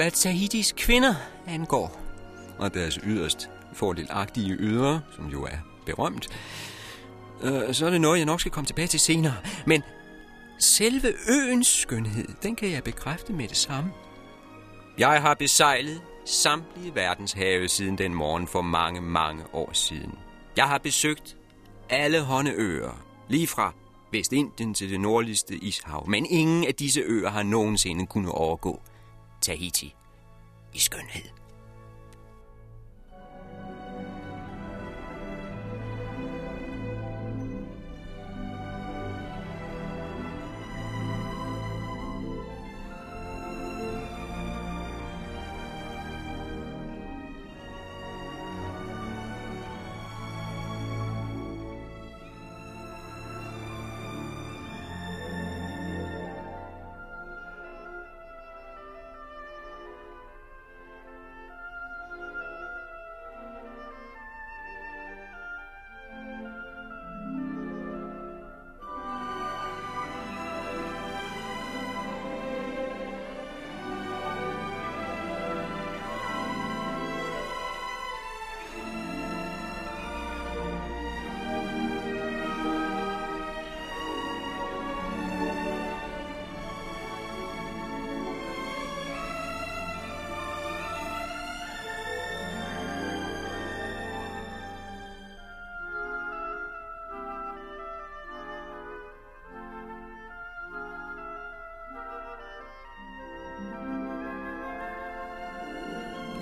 Hvad 0.00 0.10
Tahitis 0.10 0.74
kvinder 0.76 1.14
angår, 1.46 2.00
og 2.58 2.74
deres 2.74 2.98
yderst 3.04 3.50
fordelagtige 3.72 4.52
ydre, 4.52 5.00
som 5.16 5.26
jo 5.26 5.44
er 5.44 5.56
berømt, 5.86 6.28
øh, 7.42 7.74
så 7.74 7.86
er 7.86 7.90
det 7.90 8.00
noget, 8.00 8.18
jeg 8.18 8.26
nok 8.26 8.40
skal 8.40 8.52
komme 8.52 8.66
tilbage 8.66 8.88
til 8.88 9.00
senere. 9.00 9.34
Men 9.66 9.82
selve 10.58 11.12
øens 11.28 11.66
skønhed, 11.66 12.28
den 12.42 12.56
kan 12.56 12.70
jeg 12.70 12.84
bekræfte 12.84 13.32
med 13.32 13.48
det 13.48 13.56
samme. 13.56 13.90
Jeg 14.98 15.22
har 15.22 15.34
besejlet 15.34 16.00
samtlige 16.24 16.94
verdenshave 16.94 17.68
siden 17.68 17.98
den 17.98 18.14
morgen 18.14 18.46
for 18.46 18.62
mange, 18.62 19.00
mange 19.00 19.44
år 19.52 19.72
siden. 19.72 20.14
Jeg 20.56 20.68
har 20.68 20.78
besøgt 20.78 21.36
alle 21.90 22.20
håndeøer, 22.20 23.04
lige 23.28 23.46
fra 23.46 23.74
Vestindien 24.12 24.74
til 24.74 24.90
det 24.90 25.00
nordligste 25.00 25.56
ishav, 25.56 26.08
men 26.08 26.26
ingen 26.26 26.66
af 26.66 26.74
disse 26.74 27.00
øer 27.00 27.30
har 27.30 27.42
nogensinde 27.42 28.06
kunnet 28.06 28.32
overgå 28.32 28.80
Tahiti 29.40 29.94
i 30.74 30.78
skønhed. 30.78 31.39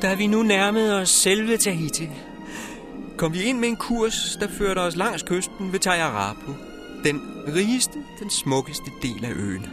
Da 0.08 0.14
vi 0.14 0.26
nu 0.26 0.42
nærmede 0.42 1.00
os 1.00 1.08
selve 1.10 1.56
Tahiti, 1.56 2.08
kom 3.16 3.32
vi 3.32 3.42
ind 3.42 3.58
med 3.58 3.68
en 3.68 3.76
kurs, 3.76 4.36
der 4.40 4.48
førte 4.48 4.78
os 4.78 4.96
langs 4.96 5.22
kysten 5.22 5.72
ved 5.72 5.80
Tayarapu. 5.80 6.54
Den 7.04 7.20
rigeste, 7.54 8.04
den 8.18 8.30
smukkeste 8.30 8.90
del 9.02 9.24
af 9.24 9.32
øen. 9.32 9.66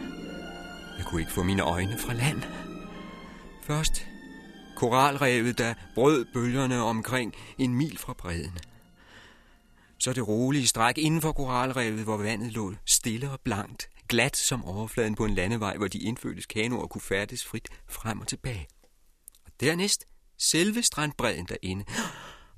Jeg 0.98 1.06
kunne 1.06 1.20
ikke 1.20 1.32
få 1.32 1.42
mine 1.42 1.62
øjne 1.62 1.98
fra 1.98 2.12
land. 2.12 2.42
Først 3.62 4.06
koralrevet, 4.76 5.58
der 5.58 5.74
brød 5.94 6.24
bølgerne 6.24 6.82
omkring 6.82 7.34
en 7.58 7.74
mil 7.74 7.98
fra 7.98 8.12
bredden. 8.12 8.58
Så 9.98 10.12
det 10.12 10.28
rolige 10.28 10.66
stræk 10.66 10.98
inden 10.98 11.20
for 11.20 11.32
koralrevet, 11.32 12.04
hvor 12.04 12.16
vandet 12.16 12.52
lå 12.52 12.74
stille 12.84 13.30
og 13.30 13.40
blankt, 13.40 13.88
glat 14.08 14.36
som 14.36 14.64
overfladen 14.64 15.14
på 15.14 15.24
en 15.24 15.34
landevej, 15.34 15.76
hvor 15.76 15.88
de 15.88 15.98
indfødtes 15.98 16.46
kanoer 16.46 16.86
kunne 16.86 17.02
færdes 17.02 17.44
frit 17.44 17.68
frem 17.88 18.20
og 18.20 18.26
tilbage. 18.26 18.66
Og 19.44 19.52
dernæst 19.60 20.06
selve 20.38 20.82
strandbredden 20.82 21.46
derinde. 21.46 21.84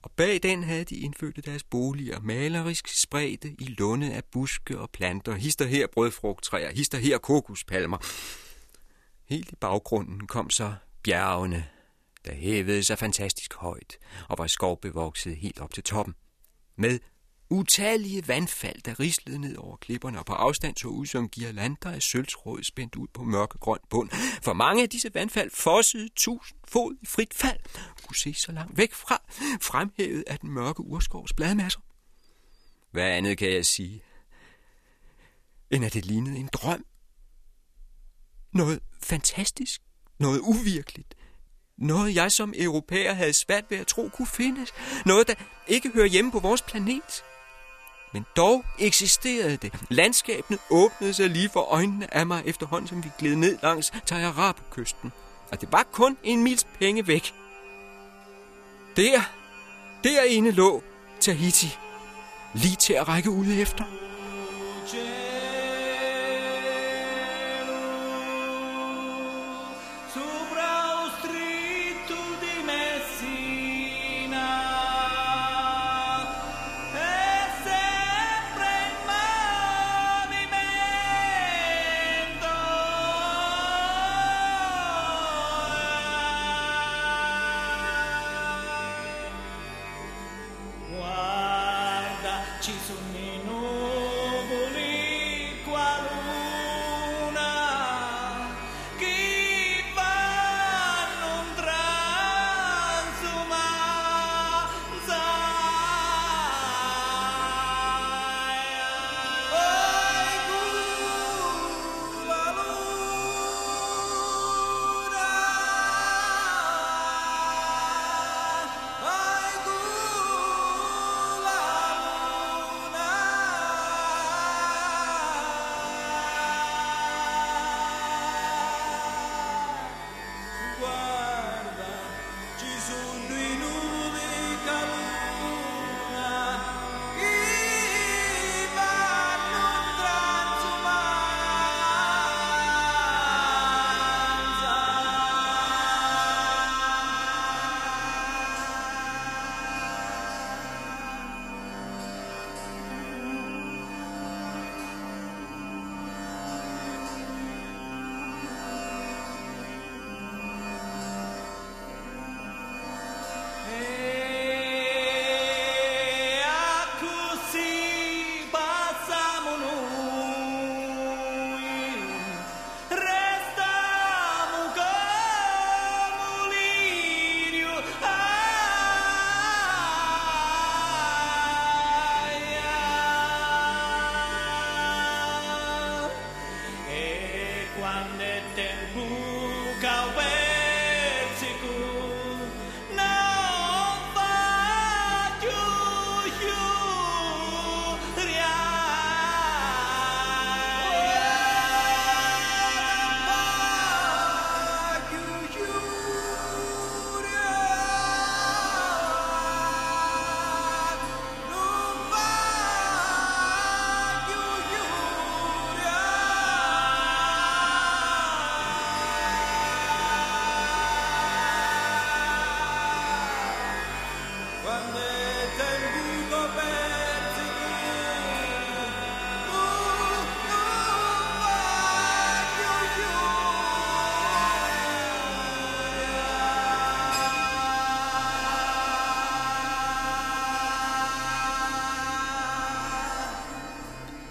Og 0.03 0.11
bag 0.11 0.43
den 0.43 0.63
havde 0.63 0.85
de 0.85 0.97
indfødte 0.97 1.43
deres 1.43 1.65
boliger, 1.65 2.21
malerisk 2.21 2.89
spredte 2.89 3.55
i 3.59 3.65
lunde 3.65 4.15
af 4.15 4.25
buske 4.25 4.79
og 4.79 4.91
planter, 4.91 5.35
hister 5.35 5.67
her 5.67 5.87
brødfrugttræer, 5.87 6.73
hister 6.73 6.99
her 6.99 7.19
kokospalmer. 7.19 7.99
Helt 9.29 9.53
i 9.53 9.57
baggrunden 9.57 10.27
kom 10.27 10.51
så 10.51 10.75
bjergene, 11.03 11.69
der 12.25 12.35
hævede 12.35 12.83
sig 12.83 12.99
fantastisk 12.99 13.55
højt 13.55 13.99
og 14.29 14.39
var 14.39 14.47
skovbevokset 14.47 15.37
helt 15.37 15.61
op 15.61 15.75
til 15.75 15.83
toppen. 15.83 16.15
Med 16.77 16.99
Utallige 17.51 18.29
vandfald, 18.29 18.83
der 18.83 19.01
rislede 19.01 19.39
ned 19.39 19.57
over 19.57 19.77
klipperne 19.77 20.19
og 20.19 20.27
på 20.27 20.33
afstand 20.33 20.77
så 20.77 20.89
ud 20.89 21.07
som 21.07 21.29
girlander 21.29 21.91
af 21.91 22.03
sølvtråd 22.03 22.63
spændt 22.63 22.97
ud 22.97 23.07
på 23.15 23.25
mørkegrøn 23.25 23.79
bund. 23.91 24.11
For 24.43 24.53
mange 24.53 24.83
af 24.83 24.89
disse 24.89 25.15
vandfald 25.15 25.51
fossede 25.51 26.09
tusind 26.17 26.59
fod 26.69 26.97
i 27.03 27.07
frit 27.07 27.35
fald, 27.35 27.59
kunne 28.07 28.17
se 28.17 28.35
så 28.35 28.53
langt 28.53 28.77
væk 28.77 28.95
fra, 28.95 29.23
fremhævet 29.63 30.25
af 30.27 30.39
den 30.39 30.51
mørke 30.51 30.81
urskovs 30.81 31.33
bladmasser. 31.33 31.81
Hvad 32.91 33.05
andet 33.05 33.39
kan 33.39 33.53
jeg 33.53 33.67
sige? 33.67 34.03
End 35.71 35.85
at 35.85 35.95
det 35.95 36.07
lignede 36.07 36.37
en 36.37 36.49
drøm. 36.53 36.85
Noget 38.53 38.81
fantastisk, 39.03 39.81
noget 40.19 40.41
uvirkeligt, 40.41 41.15
noget 41.79 42.15
jeg 42.15 42.33
som 42.33 42.55
europæer 42.57 43.13
havde 43.13 43.33
svært 43.33 43.65
ved 43.71 43.79
at 43.79 43.87
tro 43.87 44.09
kunne 44.09 44.27
findes. 44.27 44.73
Noget, 45.07 45.29
der 45.29 45.35
ikke 45.69 45.91
hører 45.91 46.07
hjemme 46.07 46.33
på 46.33 46.39
vores 46.39 46.63
planet. 46.63 47.25
Men 48.13 48.27
dog 48.37 48.65
eksisterede 48.79 49.57
det. 49.57 49.75
Landskabene 49.89 50.59
åbnede 50.71 51.15
sig 51.15 51.31
lige 51.31 51.49
for 51.49 51.61
øjnene 51.61 52.15
af 52.15 52.27
mig 52.27 52.43
efterhånden, 52.47 52.89
som 52.89 53.05
vi 53.05 53.11
gled 53.19 53.37
ned 53.37 53.59
langs 53.63 53.93
Tayarab-kysten. 54.07 55.13
Og 55.53 55.61
det 55.61 55.73
var 55.73 55.83
kun 55.93 56.17
en 56.23 56.43
mils 56.43 56.67
penge 56.79 57.07
væk. 57.07 57.35
Der, 58.97 59.21
derinde 60.05 60.51
lå 60.51 60.83
Tahiti. 61.21 61.79
Lige 62.55 62.77
til 62.77 62.93
at 62.93 63.09
række 63.09 63.31
ud 63.31 63.47
efter. 63.47 63.85
Yeah. 64.95 65.18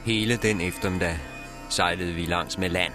Hele 0.08 0.38
den 0.38 0.62
eftermiddag 0.62 1.18
sejlede 1.70 2.14
vi 2.14 2.26
langs 2.26 2.58
med 2.58 2.70
land. 2.70 2.94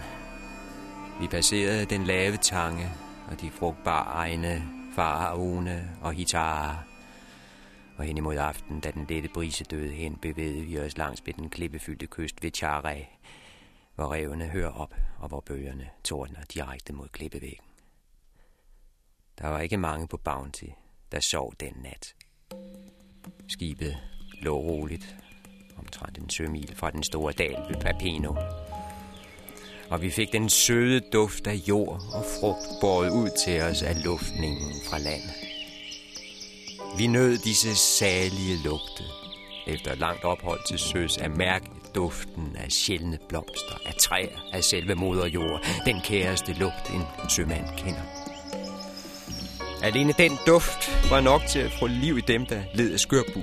Vi 1.20 1.27
passerede 1.27 1.85
den 1.85 2.05
lave 2.05 2.37
tange 2.37 2.88
og 3.31 3.40
de 3.40 3.51
frugtbare 3.51 4.05
egne 4.05 4.62
Faraone 4.94 5.96
og 6.01 6.12
Hitara. 6.12 6.77
Og 7.96 8.05
hen 8.05 8.16
imod 8.16 8.37
aften, 8.37 8.81
da 8.81 8.90
den 8.90 9.07
lette 9.09 9.29
brise 9.29 9.64
døde 9.64 9.92
hen, 9.92 10.16
bevægede 10.16 10.61
vi 10.61 10.79
os 10.79 10.96
langs 10.96 11.22
ved 11.27 11.35
den 11.35 11.51
klippefyldte 11.51 12.07
kyst 12.07 12.42
ved 12.42 12.51
Chare, 12.55 13.07
hvor 13.94 14.12
revene 14.12 14.48
hører 14.48 14.72
op, 14.72 14.94
og 15.18 15.29
hvor 15.29 15.40
bølgerne 15.40 15.90
tordner 16.05 16.44
direkte 16.55 16.92
mod 16.92 17.09
klippevæggen. 17.09 17.66
Der 19.38 19.48
var 19.48 19.61
ikke 19.61 19.77
mange 19.77 20.09
på 20.09 20.16
Bounty, 20.16 20.68
der 21.12 21.20
sov 21.20 21.55
den 21.61 21.72
nat. 21.83 22.14
Skibet 23.48 23.96
lå 24.42 24.57
roligt, 24.57 25.16
omtrent 25.83 26.18
en 26.18 26.31
sømil 26.31 26.73
fra 26.77 26.90
den 26.90 27.03
store 27.03 27.33
dal 27.33 27.57
ved 27.68 27.81
Papino. 27.81 28.35
Og 29.90 30.03
vi 30.03 30.11
fik 30.11 30.33
den 30.33 30.49
søde 30.49 31.01
duft 31.12 31.47
af 31.47 31.55
jord 31.55 32.01
og 32.14 32.25
frugt 32.40 32.81
båret 32.81 33.11
ud 33.11 33.31
til 33.45 33.62
os 33.62 33.83
af 33.83 34.05
luftningen 34.05 34.73
fra 34.90 34.99
landet. 34.99 35.35
Vi 36.99 37.07
nød 37.07 37.38
disse 37.38 37.75
salige 37.75 38.59
lugte. 38.64 39.05
Efter 39.66 39.92
et 39.92 39.99
langt 39.99 40.25
ophold 40.25 40.61
til 40.68 40.79
søs 40.79 41.18
at 41.18 41.37
mærke 41.37 41.66
duften 41.95 42.57
af 42.57 42.73
sjældne 42.73 43.18
blomster, 43.29 43.75
af 43.87 43.95
træer, 43.95 44.51
af 44.53 44.64
selve 44.64 44.95
moderjord, 44.95 45.61
den 45.85 46.01
kæreste 46.01 46.53
lugt, 46.53 46.90
en 46.90 47.31
sømand 47.31 47.66
kender. 47.77 48.03
Alene 49.83 50.14
den 50.18 50.33
duft 50.47 51.11
var 51.11 51.21
nok 51.21 51.42
til 51.49 51.59
at 51.59 51.73
få 51.81 51.87
liv 51.87 52.18
i 52.18 52.21
dem, 52.21 52.47
der 52.47 52.62
led 52.75 52.92
af 52.92 53.01
skørbu. 53.01 53.42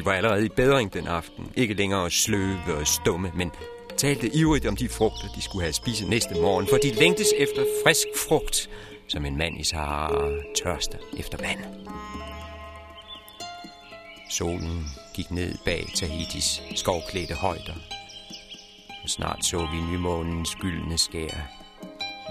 De 0.00 0.04
var 0.04 0.12
allerede 0.12 0.46
i 0.46 0.48
bedring 0.48 0.92
den 0.92 1.06
aften. 1.06 1.52
Ikke 1.56 1.74
længere 1.74 2.10
sløve 2.10 2.74
og 2.80 2.86
stumme, 2.86 3.32
men 3.34 3.50
talte 3.96 4.36
ivrigt 4.36 4.66
om 4.66 4.76
de 4.76 4.88
frugter, 4.88 5.28
de 5.36 5.42
skulle 5.42 5.62
have 5.62 5.72
spise 5.72 6.08
næste 6.08 6.34
morgen, 6.34 6.66
for 6.66 6.76
de 6.76 6.90
længtes 6.90 7.26
efter 7.38 7.62
frisk 7.84 8.06
frugt, 8.28 8.70
som 9.08 9.24
en 9.24 9.36
mand 9.36 9.60
i 9.60 9.64
Sahara 9.64 10.30
tørster 10.62 10.98
efter 11.18 11.38
vand. 11.38 11.58
Solen 14.30 14.86
gik 15.14 15.30
ned 15.30 15.54
bag 15.64 15.84
Tahitis 15.94 16.62
skovklædte 16.74 17.34
højder. 17.34 17.74
Og 19.02 19.08
snart 19.08 19.44
så 19.44 19.58
vi 19.58 19.80
nymånens 19.92 20.54
gyldne 20.60 20.98
skær. 20.98 21.50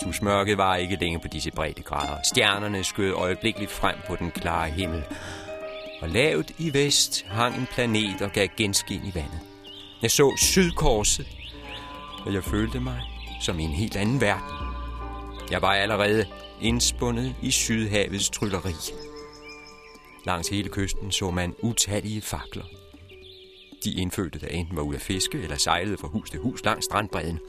Tusmørket 0.01 0.57
var 0.57 0.75
ikke 0.75 0.97
længe 1.01 1.19
på 1.19 1.27
disse 1.27 1.51
brede 1.51 1.81
grader. 1.81 2.17
Stjernerne 2.23 2.83
skød 2.83 3.13
øjeblikkeligt 3.13 3.71
frem 3.71 3.95
på 4.07 4.15
den 4.15 4.31
klare 4.31 4.69
himmel. 4.69 5.03
Og 6.01 6.09
lavt 6.09 6.51
i 6.57 6.73
vest 6.73 7.25
hang 7.27 7.55
en 7.55 7.67
planet 7.71 8.21
og 8.21 8.31
gav 8.31 8.47
genskin 8.57 9.05
i 9.05 9.15
vandet. 9.15 9.39
Jeg 10.01 10.11
så 10.11 10.35
sydkorset, 10.37 11.27
og 12.25 12.33
jeg 12.33 12.43
følte 12.43 12.79
mig 12.79 13.01
som 13.41 13.59
i 13.59 13.63
en 13.63 13.71
helt 13.71 13.95
anden 13.95 14.21
verden. 14.21 14.55
Jeg 15.51 15.61
var 15.61 15.73
allerede 15.73 16.25
indspundet 16.61 17.35
i 17.41 17.51
Sydhavets 17.51 18.29
trylleri. 18.29 18.73
Langs 20.25 20.49
hele 20.49 20.69
kysten 20.69 21.11
så 21.11 21.31
man 21.31 21.55
utallige 21.63 22.21
fakler. 22.21 22.65
De 23.83 23.93
indfødte, 23.93 24.39
der 24.39 24.47
enten 24.47 24.75
var 24.75 24.83
ude 24.83 24.95
at 24.95 25.01
fiske 25.01 25.41
eller 25.41 25.57
sejlede 25.57 25.97
fra 25.97 26.07
hus 26.07 26.29
til 26.29 26.39
hus 26.39 26.65
langs 26.65 26.85
strandbredden. 26.85 27.39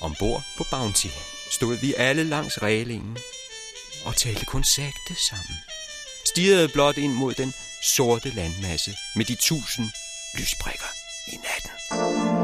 Ombord 0.00 0.42
på 0.58 0.64
Bounty 0.70 1.08
stod 1.50 1.76
vi 1.80 1.94
alle 1.96 2.24
langs 2.24 2.62
reglingen 2.62 3.16
og 4.06 4.16
talte 4.16 4.46
kun 4.46 4.64
sagte 4.64 5.14
sammen. 5.14 5.75
Stirrede 6.26 6.68
blot 6.68 6.96
ind 6.96 7.12
mod 7.12 7.34
den 7.34 7.54
sorte 7.82 8.30
landmasse 8.30 8.96
med 9.16 9.24
de 9.24 9.34
tusind 9.34 9.90
lysbrikker 10.38 10.86
i 11.32 11.36
natten. 11.36 12.35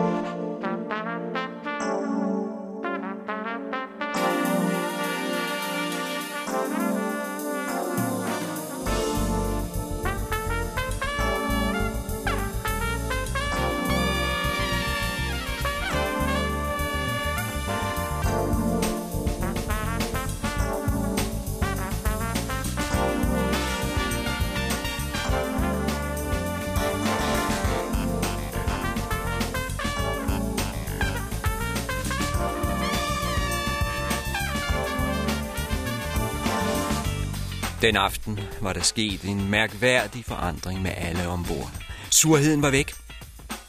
Den 37.82 37.96
aften 37.96 38.40
var 38.60 38.72
der 38.72 38.82
sket 38.82 39.24
en 39.24 39.50
mærkværdig 39.50 40.24
forandring 40.24 40.82
med 40.82 40.90
alle 40.96 41.28
ombord. 41.28 41.70
Surheden 42.10 42.62
var 42.62 42.70
væk. 42.70 42.92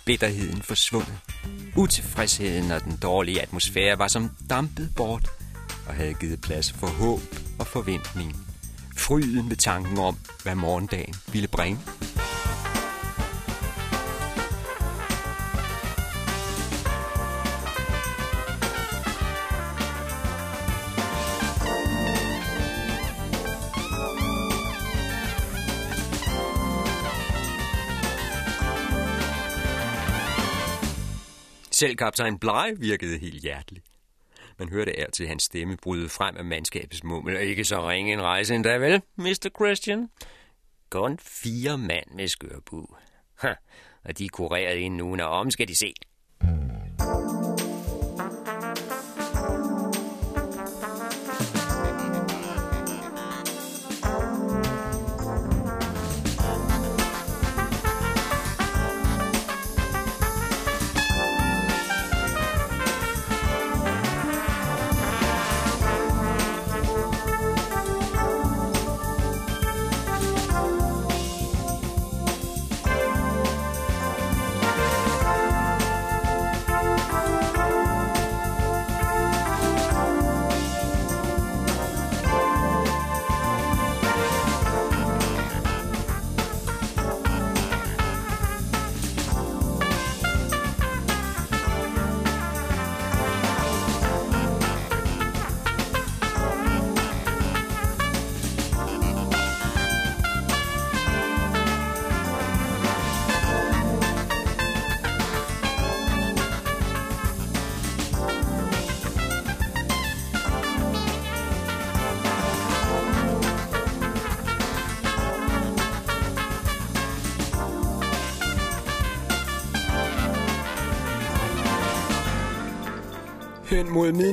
Bitterheden 0.06 0.62
forsvundet. 0.62 1.18
Utilfredsheden 1.76 2.72
og 2.72 2.84
den 2.84 2.98
dårlige 2.98 3.42
atmosfære 3.42 4.00
var 4.00 4.08
som 4.08 4.30
dampet 4.50 4.90
bort 4.96 5.30
og 5.88 5.94
havde 5.94 6.14
givet 6.14 6.42
plads 6.42 6.72
for 6.72 6.88
håb 6.88 7.22
og 7.60 7.68
forventning. 7.68 8.36
Fryden 8.98 9.50
ved 9.50 9.58
tanken 9.58 9.98
om, 9.98 10.18
hvad 10.44 10.56
morgendagen 10.56 11.16
ville 11.32 11.48
bringe. 11.48 11.80
Selv 31.74 31.96
kaptajn 31.96 32.40
Bly 32.40 32.74
virkede 32.78 33.18
helt 33.18 33.42
hjertelig. 33.42 33.84
Man 34.60 34.70
hørte 34.70 35.00
af 35.00 35.06
til 35.14 35.28
hans 35.28 35.44
stemme 35.44 35.78
bryde 35.78 36.10
frem 36.10 36.38
af 36.38 36.46
mandskabets 36.46 37.04
mummel. 37.04 37.38
Ikke 37.38 37.64
så 37.64 37.90
ringe 37.90 38.14
en 38.14 38.22
rejse 38.22 38.56
endda, 38.56 38.74
vel, 38.74 39.02
Mr. 39.16 39.50
Christian? 39.56 40.10
Kun 40.90 41.18
fire 41.20 41.78
mand 41.78 42.06
med 42.16 42.28
skørbu. 42.28 42.96
Ha, 43.40 43.54
og 44.04 44.18
de 44.18 44.26
er 44.26 44.30
kureret 44.34 44.78
inden 44.78 45.02
ugen 45.02 45.20
om, 45.20 45.52
skal 45.52 45.68
de 45.68 45.76
se. 45.76 45.94
Mm. 46.42 47.43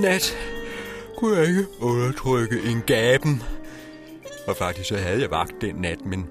Midnat 0.01 0.37
kunne 1.17 1.37
jeg 1.37 1.49
ikke 1.49 1.67
undertrykke 1.81 2.63
en 2.63 2.83
gaben. 2.83 3.43
Og 4.47 4.57
faktisk 4.57 4.89
så 4.89 4.97
havde 4.97 5.21
jeg 5.21 5.31
vagt 5.31 5.53
den 5.61 5.75
nat, 5.75 6.05
men 6.05 6.27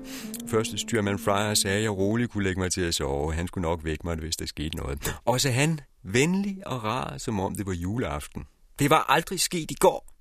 første 0.47 0.77
styrmand 0.77 1.19
Fryer 1.19 1.53
sagde, 1.53 1.77
at 1.77 1.83
jeg 1.83 1.91
roligt 1.91 2.31
kunne 2.31 2.43
lægge 2.43 2.59
mig 2.61 2.71
til 2.71 2.81
at 2.81 2.95
sove. 2.95 3.33
Han 3.33 3.47
skulle 3.47 3.61
nok 3.61 3.83
vække 3.83 4.07
mig, 4.07 4.15
hvis 4.17 4.35
der 4.35 4.45
skete 4.45 4.77
noget. 4.77 5.15
Også 5.25 5.51
han, 5.51 5.79
venlig 6.03 6.67
og 6.67 6.83
rar, 6.83 7.17
som 7.17 7.39
om 7.39 7.55
det 7.55 7.65
var 7.65 7.73
juleaften. 7.73 8.45
Det 8.79 8.89
var 8.89 9.05
aldrig 9.09 9.39
sket 9.39 9.71
i 9.71 9.75
går, 9.79 10.13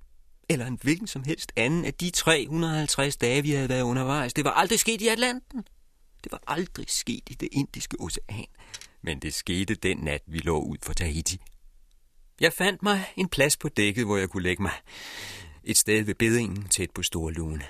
eller 0.49 0.65
en 0.65 0.79
hvilken 0.81 1.07
som 1.07 1.23
helst 1.23 1.51
anden 1.55 1.85
af 1.85 1.93
de 1.93 2.09
350 2.09 3.17
dage, 3.17 3.41
vi 3.41 3.51
havde 3.51 3.69
været 3.69 3.81
undervejs. 3.81 4.33
Det 4.33 4.45
var 4.45 4.51
aldrig 4.51 4.79
sket 4.79 5.01
i 5.01 5.07
Atlanten. 5.07 5.63
Det 6.23 6.31
var 6.31 6.41
aldrig 6.47 6.85
sket 6.89 7.23
i 7.29 7.33
det 7.33 7.49
indiske 7.51 7.97
ocean. 7.99 8.45
Men 9.01 9.19
det 9.19 9.33
skete 9.33 9.75
den 9.75 9.97
nat, 9.97 10.21
vi 10.27 10.37
lå 10.37 10.59
ud 10.61 10.77
for 10.83 10.93
Tahiti. 10.93 11.41
Jeg 12.39 12.53
fandt 12.53 12.83
mig 12.83 13.05
en 13.15 13.29
plads 13.29 13.57
på 13.57 13.69
dækket, 13.69 14.05
hvor 14.05 14.17
jeg 14.17 14.29
kunne 14.29 14.43
lægge 14.43 14.61
mig. 14.61 14.73
Et 15.63 15.77
sted 15.77 16.03
ved 16.03 16.15
bedingen, 16.15 16.67
tæt 16.67 16.91
på 16.91 17.03
Storluen. 17.03 17.63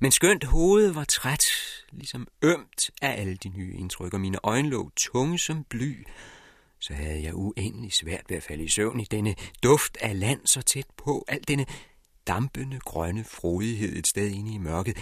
Men 0.00 0.12
skønt 0.12 0.44
hovedet 0.44 0.94
var 0.94 1.04
træt, 1.04 1.44
ligesom 1.92 2.28
ømt 2.42 2.90
af 3.02 3.20
alle 3.20 3.36
de 3.36 3.48
nye 3.48 3.74
indtryk, 3.74 4.14
og 4.14 4.20
mine 4.20 4.38
øjne 4.42 4.68
lå 4.68 4.90
tunge 4.96 5.38
som 5.38 5.64
bly, 5.64 6.06
så 6.78 6.94
havde 6.94 7.22
jeg 7.22 7.34
uendelig 7.34 7.92
svært 7.92 8.24
ved 8.28 8.36
at 8.36 8.42
falde 8.42 8.64
i 8.64 8.68
søvn 8.68 9.00
i 9.00 9.04
denne 9.04 9.34
duft 9.62 9.96
af 10.00 10.20
land 10.20 10.40
så 10.44 10.62
tæt 10.62 10.86
på, 10.96 11.24
al 11.28 11.40
denne 11.48 11.66
dampende 12.26 12.80
grønne 12.80 13.24
frodighed 13.24 13.96
et 13.96 14.06
sted 14.06 14.30
inde 14.30 14.54
i 14.54 14.58
mørket, 14.58 14.96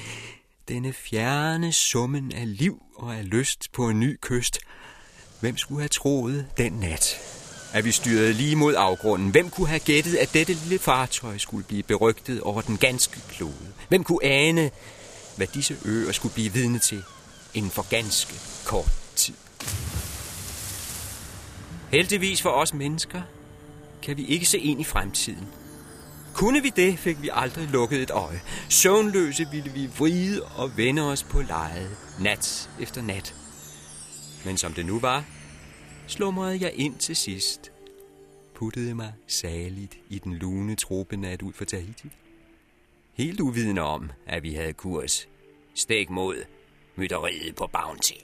denne 0.69 0.93
fjerne 0.93 1.73
summen 1.73 2.33
af 2.33 2.57
liv 2.57 2.83
og 2.95 3.17
af 3.17 3.31
lyst 3.31 3.73
på 3.73 3.89
en 3.89 4.01
ny 4.01 4.19
kyst. 4.21 4.59
Hvem 5.41 5.57
skulle 5.57 5.81
have 5.81 5.89
troet 5.89 6.49
den 6.57 6.73
nat, 6.73 7.19
at 7.73 7.85
vi 7.85 7.93
styrede 7.93 8.33
lige 8.33 8.57
mod 8.57 8.75
afgrunden. 8.75 9.31
Hvem 9.31 9.51
kunne 9.51 9.69
have 9.69 9.81
gættet, 9.81 10.15
at 10.15 10.35
dette 10.35 10.53
lille 10.53 10.79
fartøj 10.79 11.39
skulle 11.39 11.65
blive 11.65 11.83
berygtet 11.83 12.41
over 12.41 12.61
den 12.61 12.77
ganske 12.77 13.21
klode? 13.31 13.73
Hvem 13.89 14.05
kunne 14.05 14.25
ane, 14.25 14.71
hvad 15.37 15.47
disse 15.47 15.77
øer 15.85 16.13
skulle 16.13 16.35
blive 16.35 16.53
vidne 16.53 16.79
til 16.79 17.03
inden 17.55 17.71
for 17.71 17.83
ganske 17.91 18.35
kort 18.65 18.93
tid? 19.17 19.35
Heldigvis 21.91 22.43
for 22.43 22.51
os 22.51 22.75
mennesker 22.75 23.23
kan 24.03 24.17
vi 24.17 24.27
ikke 24.27 24.47
se 24.47 24.59
ind 24.59 24.81
i 24.81 24.85
fremtiden. 24.85 25.49
Kunne 26.35 26.63
vi 26.63 26.73
det, 26.77 26.99
fik 26.99 27.23
vi 27.23 27.31
aldrig 27.33 27.69
lukket 27.69 28.03
et 28.03 28.11
øje. 28.11 28.41
Søvnløse 28.69 29.47
ville 29.53 29.71
vi 29.73 29.89
vride 29.99 30.43
og 30.43 30.77
vende 30.77 31.03
os 31.03 31.23
på 31.23 31.43
lejet, 31.43 31.91
nat 32.21 32.71
efter 32.81 33.03
nat. 33.03 33.35
Men 34.45 34.57
som 34.57 34.75
det 34.75 34.87
nu 34.87 34.99
var, 34.99 35.25
slumrede 36.07 36.59
jeg 36.61 36.73
ind 36.75 36.97
til 36.99 37.17
sidst. 37.17 37.73
Puttede 38.55 38.95
mig 38.95 39.13
saligt 39.27 39.99
i 40.09 40.19
den 40.19 40.35
lune 40.35 40.77
tropenat 40.77 41.43
ud 41.43 41.53
for 41.53 41.65
Tahiti. 41.65 42.09
Helt 43.15 43.41
uvidende 43.41 43.83
om, 43.83 44.11
at 44.27 44.43
vi 44.43 44.55
havde 44.55 44.73
kurs. 44.73 45.29
Stik 45.75 46.11
mod 46.11 46.37
mytteriet 46.97 47.55
på 47.57 47.71
Bounty. 47.73 48.15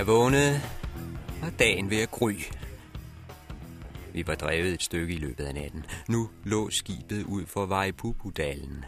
Jeg 0.00 0.06
vågnede, 0.06 0.60
var 1.40 1.50
dagen 1.50 1.90
ved 1.90 2.02
at 2.02 2.10
gry. 2.10 2.34
Vi 4.12 4.26
var 4.26 4.34
drevet 4.34 4.72
et 4.72 4.82
stykke 4.82 5.14
i 5.14 5.16
løbet 5.16 5.44
af 5.44 5.54
natten. 5.54 5.86
Nu 6.08 6.30
lå 6.44 6.70
skibet 6.70 7.24
ud 7.24 7.46
for 7.46 7.66
Vejpupudalen. 7.66 8.84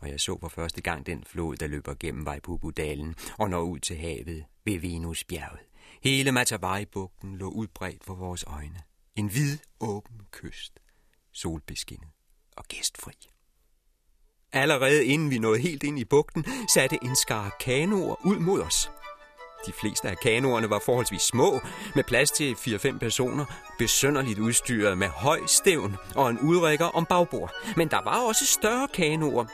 Og 0.00 0.10
jeg 0.10 0.20
så 0.20 0.38
for 0.40 0.48
første 0.48 0.80
gang 0.80 1.06
den 1.06 1.24
flod, 1.24 1.56
der 1.56 1.66
løber 1.66 1.94
gennem 2.00 2.26
Vejpupudalen 2.26 3.14
og 3.38 3.50
når 3.50 3.60
ud 3.60 3.78
til 3.78 3.96
havet 3.96 4.44
ved 4.64 4.78
Venusbjerget. 4.78 5.60
Hele 6.02 6.32
Matavai-bugten 6.32 7.36
lå 7.36 7.48
udbredt 7.48 8.04
for 8.04 8.14
vores 8.14 8.44
øjne. 8.46 8.80
En 9.16 9.26
hvid, 9.26 9.58
åben 9.80 10.20
kyst. 10.30 10.80
Solbeskinnet 11.32 12.08
og 12.56 12.64
gæstfri. 12.64 13.12
Allerede 14.52 15.04
inden 15.04 15.30
vi 15.30 15.38
nåede 15.38 15.60
helt 15.60 15.82
ind 15.82 15.98
i 15.98 16.04
bugten, 16.04 16.44
satte 16.74 16.98
en 17.02 17.16
skar 17.16 17.56
kanoer 17.60 18.26
ud 18.26 18.38
mod 18.38 18.60
os. 18.62 18.90
De 19.66 19.72
fleste 19.72 20.08
af 20.08 20.16
kanoerne 20.18 20.70
var 20.70 20.78
forholdsvis 20.86 21.22
små, 21.22 21.60
med 21.94 22.04
plads 22.04 22.30
til 22.30 22.52
4-5 22.52 22.98
personer, 22.98 23.44
besønderligt 23.78 24.38
udstyret 24.38 24.98
med 24.98 25.08
høj 25.08 25.40
stævn 25.46 25.96
og 26.16 26.30
en 26.30 26.38
udrækker 26.40 26.86
om 26.86 27.06
bagbord. 27.06 27.50
Men 27.76 27.88
der 27.88 28.00
var 28.04 28.28
også 28.28 28.46
større 28.46 28.88
kanoer. 28.94 29.44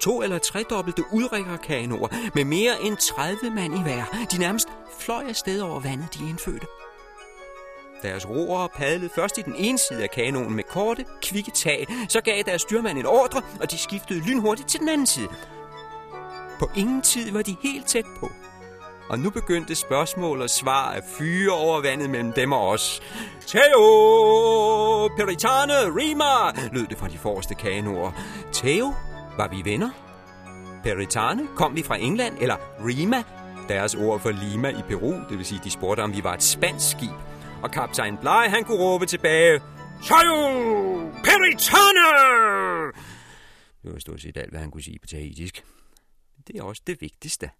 To 0.00 0.22
eller 0.22 0.38
tre 0.38 0.64
dobbelte 0.70 1.04
udrækkerkanoer 1.12 2.08
med 2.34 2.44
mere 2.44 2.82
end 2.82 2.96
30 2.96 3.50
mand 3.50 3.78
i 3.78 3.82
hver. 3.82 4.26
De 4.32 4.38
nærmest 4.38 4.68
fløj 5.00 5.24
afsted 5.28 5.60
over 5.60 5.80
vandet, 5.80 6.14
de 6.14 6.28
indfødte. 6.28 6.66
Deres 8.02 8.28
roere 8.28 8.68
padlede 8.68 9.10
først 9.14 9.38
i 9.38 9.42
den 9.42 9.54
ene 9.56 9.78
side 9.78 10.02
af 10.02 10.10
kanonen 10.10 10.56
med 10.56 10.64
korte, 10.64 11.04
kvikke 11.22 11.50
tag. 11.50 11.86
Så 12.08 12.20
gav 12.20 12.42
deres 12.42 12.62
styrmand 12.62 12.98
en 12.98 13.06
ordre, 13.06 13.42
og 13.60 13.70
de 13.70 13.78
skiftede 13.78 14.20
lynhurtigt 14.20 14.68
til 14.68 14.80
den 14.80 14.88
anden 14.88 15.06
side. 15.06 15.28
På 16.58 16.70
ingen 16.76 17.02
tid 17.02 17.32
var 17.32 17.42
de 17.42 17.56
helt 17.62 17.86
tæt 17.86 18.04
på. 18.20 18.30
Og 19.08 19.18
nu 19.18 19.30
begyndte 19.30 19.74
spørgsmål 19.74 20.42
og 20.42 20.50
svar 20.50 20.90
at 20.90 21.04
fyre 21.18 21.52
over 21.52 21.80
vandet 21.80 22.10
mellem 22.10 22.32
dem 22.32 22.52
og 22.52 22.68
os. 22.68 23.02
Theo! 23.46 25.08
Peritane! 25.08 25.96
Rima! 25.96 26.68
lød 26.72 26.86
det 26.86 26.98
fra 26.98 27.08
de 27.08 27.18
forreste 27.18 27.54
kanoer. 27.54 28.12
Theo? 28.52 28.94
Var 29.36 29.48
vi 29.48 29.70
venner? 29.70 29.90
Peritane? 30.82 31.48
Kom 31.56 31.76
vi 31.76 31.82
fra 31.82 31.96
England? 31.96 32.36
Eller 32.40 32.56
Rima? 32.86 33.22
Deres 33.68 33.94
ord 33.94 34.20
for 34.20 34.30
Lima 34.30 34.68
i 34.68 34.82
Peru, 34.88 35.12
det 35.28 35.38
vil 35.38 35.46
sige, 35.46 35.60
de 35.64 35.70
spurgte, 35.70 36.00
om 36.00 36.12
vi 36.16 36.24
var 36.24 36.34
et 36.34 36.42
spansk 36.42 36.90
skib. 36.90 37.18
Og 37.62 37.70
kaptajn 37.70 38.16
Blei, 38.16 38.48
han 38.48 38.64
kunne 38.64 38.78
råbe 38.78 39.06
tilbage. 39.06 39.60
Theo! 40.02 40.36
Peritane! 41.24 42.08
Det 43.82 43.92
var 43.92 43.98
stort 43.98 44.20
set 44.20 44.36
alt, 44.36 44.50
hvad 44.50 44.60
han 44.60 44.70
kunne 44.70 44.82
sige 44.82 44.98
på 44.98 45.06
tahitisk. 45.06 45.64
Det 46.46 46.56
er 46.56 46.62
også 46.62 46.82
det 46.86 47.00
vigtigste. 47.00 47.50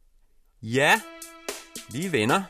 Ja, 0.62 1.00
vi 1.92 2.06
er 2.06 2.10
venner, 2.10 2.42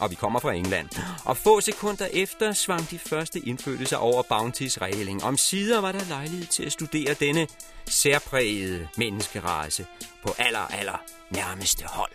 og 0.00 0.10
vi 0.10 0.14
kommer 0.14 0.40
fra 0.40 0.52
England. 0.52 0.88
Og 1.24 1.36
få 1.36 1.60
sekunder 1.60 2.06
efter 2.12 2.52
svang 2.52 2.90
de 2.90 2.98
første 2.98 3.38
indfødte 3.38 3.86
sig 3.86 3.98
over 3.98 4.22
Bountys 4.22 4.80
regling. 4.80 5.24
Om 5.24 5.36
sider 5.36 5.80
var 5.80 5.92
der 5.92 6.04
lejlighed 6.08 6.46
til 6.46 6.66
at 6.66 6.72
studere 6.72 7.14
denne 7.14 7.46
særprægede 7.88 8.88
menneskerace 8.96 9.86
på 10.22 10.34
aller, 10.38 10.66
aller 10.66 11.02
nærmeste 11.30 11.84
hold. 11.84 12.12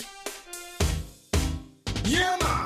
Yeah, 2.08 2.42
man! 2.42 2.64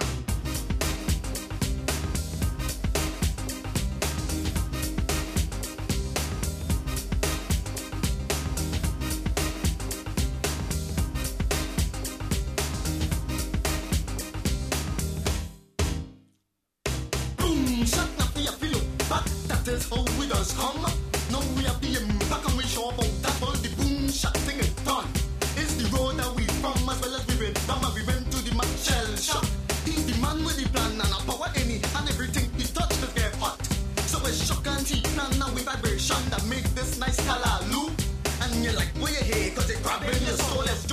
like, 38.75 38.87
where 38.99 39.13
your 39.13 39.23
head, 39.23 39.55
cause 39.55 39.67
they 39.67 39.75
robbing 39.81 40.09
your 40.09 40.37
soul. 40.37 40.88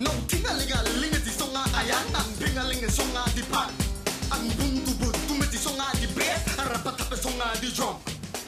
No 0.00 0.08
tingalingaling 0.32 1.12
at 1.12 1.20
di 1.20 1.28
songa 1.28 1.60
ayan 1.76 2.06
Ang 2.16 2.32
pingaling 2.40 2.80
at 2.80 2.88
songa 2.88 3.20
di 3.36 3.44
pan. 3.52 3.68
Ang 4.32 4.48
bundubud 4.56 5.12
tumit 5.28 5.52
di 5.52 5.60
songa 5.60 5.92
di 6.00 6.08
bass 6.16 6.40
Arapat 6.56 6.96
at 7.04 7.20
songa 7.20 7.52
di 7.60 7.68
drum. 7.68 8.00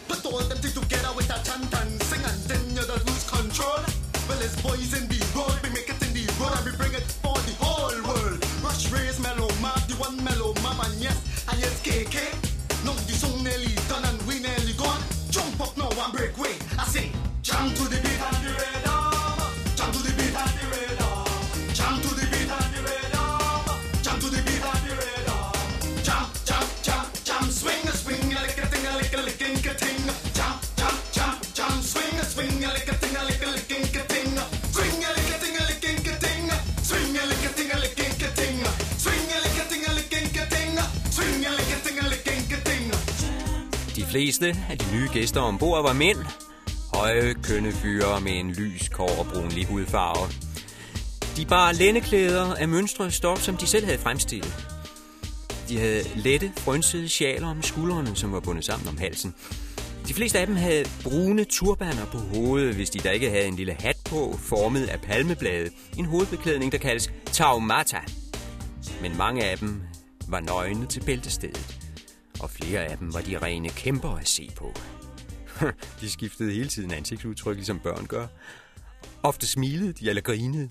Put 0.09 0.25
all 0.25 0.41
them 0.49 0.57
things 0.65 0.73
together 0.73 1.13
with 1.13 1.29
a 1.29 1.37
chant 1.45 1.69
and 1.77 1.93
sing 2.09 2.25
And 2.25 2.41
then 2.49 2.65
you 2.73 2.85
don't 2.89 3.05
lose 3.05 3.29
control. 3.29 3.85
Well 4.33 4.41
it's 4.41 4.57
boys 4.65 4.97
in 4.97 5.05
the 5.13 5.21
road 5.37 5.53
We 5.61 5.77
make 5.77 5.93
it 5.93 6.01
in 6.01 6.17
the 6.17 6.25
road 6.41 6.57
And 6.57 6.65
we 6.65 6.73
bring 6.73 6.97
it 6.97 7.05
for 7.21 7.37
the 7.37 7.53
whole 7.61 8.01
world. 8.01 8.41
Rush 8.65 8.89
race 8.89 9.21
mellow 9.21 9.53
map 9.61 9.85
The 9.93 10.01
one 10.01 10.17
mellow 10.25 10.57
map 10.65 10.81
and 10.89 10.97
yes 11.05 11.21
And 11.53 11.61
yes 11.61 11.77
KK 11.85 12.17
No 12.89 12.97
the 13.05 13.13
song 13.13 13.45
nearly 13.45 13.77
done 13.93 14.09
and 14.09 14.17
we 14.25 14.41
nearly 14.41 14.73
gone. 14.81 15.05
Jump 15.29 15.61
up 15.61 15.77
now 15.77 15.93
and 15.93 16.13
break 16.17 16.33
way. 16.41 16.57
I 16.81 16.89
say 16.89 17.13
Jump 17.45 17.77
to 17.77 17.85
the 17.93 18.02
fleste 44.13 44.57
af 44.71 44.79
de 44.79 44.97
nye 44.97 45.09
gæster 45.13 45.41
ombord 45.41 45.83
var 45.83 45.93
mænd. 45.93 46.19
Høje, 46.95 47.35
kønne 47.43 47.73
fyre 47.73 48.21
med 48.21 48.33
en 48.33 48.53
lys, 48.53 48.89
kår 48.89 49.19
og 49.19 49.27
brunlig 49.27 49.67
hudfarve. 49.67 50.33
De 51.37 51.47
bar 51.47 51.73
lændeklæder 51.73 52.55
af 52.55 52.69
mønstre 52.69 53.11
stof, 53.11 53.41
som 53.43 53.57
de 53.57 53.67
selv 53.67 53.85
havde 53.85 53.99
fremstillet. 53.99 54.55
De 55.69 55.79
havde 55.79 56.03
lette, 56.17 56.53
frønsede 56.57 57.09
sjaler 57.09 57.47
om 57.47 57.63
skuldrene, 57.63 58.17
som 58.17 58.33
var 58.33 58.41
bundet 58.41 58.65
sammen 58.65 58.89
om 58.89 58.97
halsen. 58.97 59.35
De 60.09 60.15
fleste 60.15 60.39
af 60.39 60.47
dem 60.47 60.57
havde 60.57 60.85
brune 61.03 61.45
turbaner 61.45 62.07
på 62.07 62.19
hovedet, 62.19 62.75
hvis 62.75 62.91
de 62.91 62.99
da 62.99 63.11
ikke 63.11 63.31
havde 63.31 63.47
en 63.47 63.57
lille 63.57 63.77
hat 63.81 63.97
på, 64.05 64.39
formet 64.43 64.87
af 64.87 65.01
palmeblade. 65.01 65.71
En 65.99 66.05
hovedbeklædning, 66.05 66.73
der 66.73 66.79
kaldes 66.79 67.11
taumata. 67.27 68.01
Men 69.03 69.17
mange 69.17 69.45
af 69.45 69.59
dem 69.59 69.83
var 70.29 70.41
nøgne 70.41 70.87
til 70.87 71.01
bæltestedet. 71.01 71.82
Og 72.43 72.51
flere 72.51 72.85
af 72.85 72.99
dem 72.99 73.15
var 73.15 73.21
de 73.21 73.39
rene 73.39 73.69
kæmper 73.69 74.11
at 74.11 74.29
se 74.29 74.51
på. 74.57 74.73
De 76.01 76.11
skiftede 76.11 76.53
hele 76.53 76.69
tiden 76.69 76.91
ansigtsudtryk, 76.91 77.57
ligesom 77.57 77.81
børn 77.81 78.07
gør. 78.07 78.27
Ofte 79.23 79.47
smilede 79.47 79.93
de 79.93 80.09
eller 80.09 80.23
grinede. 80.23 80.71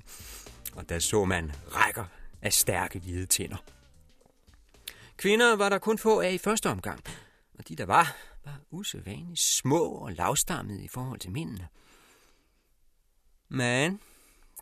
Og 0.75 0.89
der 0.89 0.99
så 0.99 1.25
man 1.25 1.51
rækker 1.67 2.05
af 2.41 2.53
stærke 2.53 2.99
hvide 2.99 3.25
tænder. 3.25 3.63
Kvinder 5.17 5.55
var 5.55 5.69
der 5.69 5.77
kun 5.77 5.97
få 5.97 6.21
af 6.21 6.31
i 6.33 6.37
første 6.37 6.69
omgang. 6.69 7.03
Og 7.59 7.67
de 7.67 7.75
der 7.75 7.85
var, 7.85 8.15
var 8.45 8.59
usædvanligt 8.71 9.39
små 9.39 9.83
og 9.83 10.11
lavstammede 10.11 10.83
i 10.83 10.87
forhold 10.87 11.19
til 11.19 11.31
mændene. 11.31 11.67
Men 13.49 13.99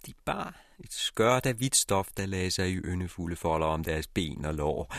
de 0.05 0.13
bar 0.25 0.61
et 0.79 0.93
skørt 0.93 1.45
af 1.45 1.53
hvidt 1.53 1.75
stof, 1.75 2.07
der 2.17 2.25
lagde 2.25 2.51
sig 2.51 2.69
i 2.69 2.75
yndefulde 2.75 3.35
folder 3.35 3.67
om 3.67 3.83
deres 3.83 4.07
ben 4.07 4.45
og 4.45 4.53
lår, 4.53 4.95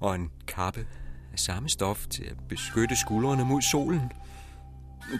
og 0.00 0.14
en 0.14 0.32
kappe 0.46 0.86
af 1.32 1.38
samme 1.38 1.68
stof 1.68 2.06
til 2.06 2.24
at 2.24 2.36
beskytte 2.48 2.96
skuldrene 2.96 3.44
mod 3.44 3.62
solen. 3.62 4.12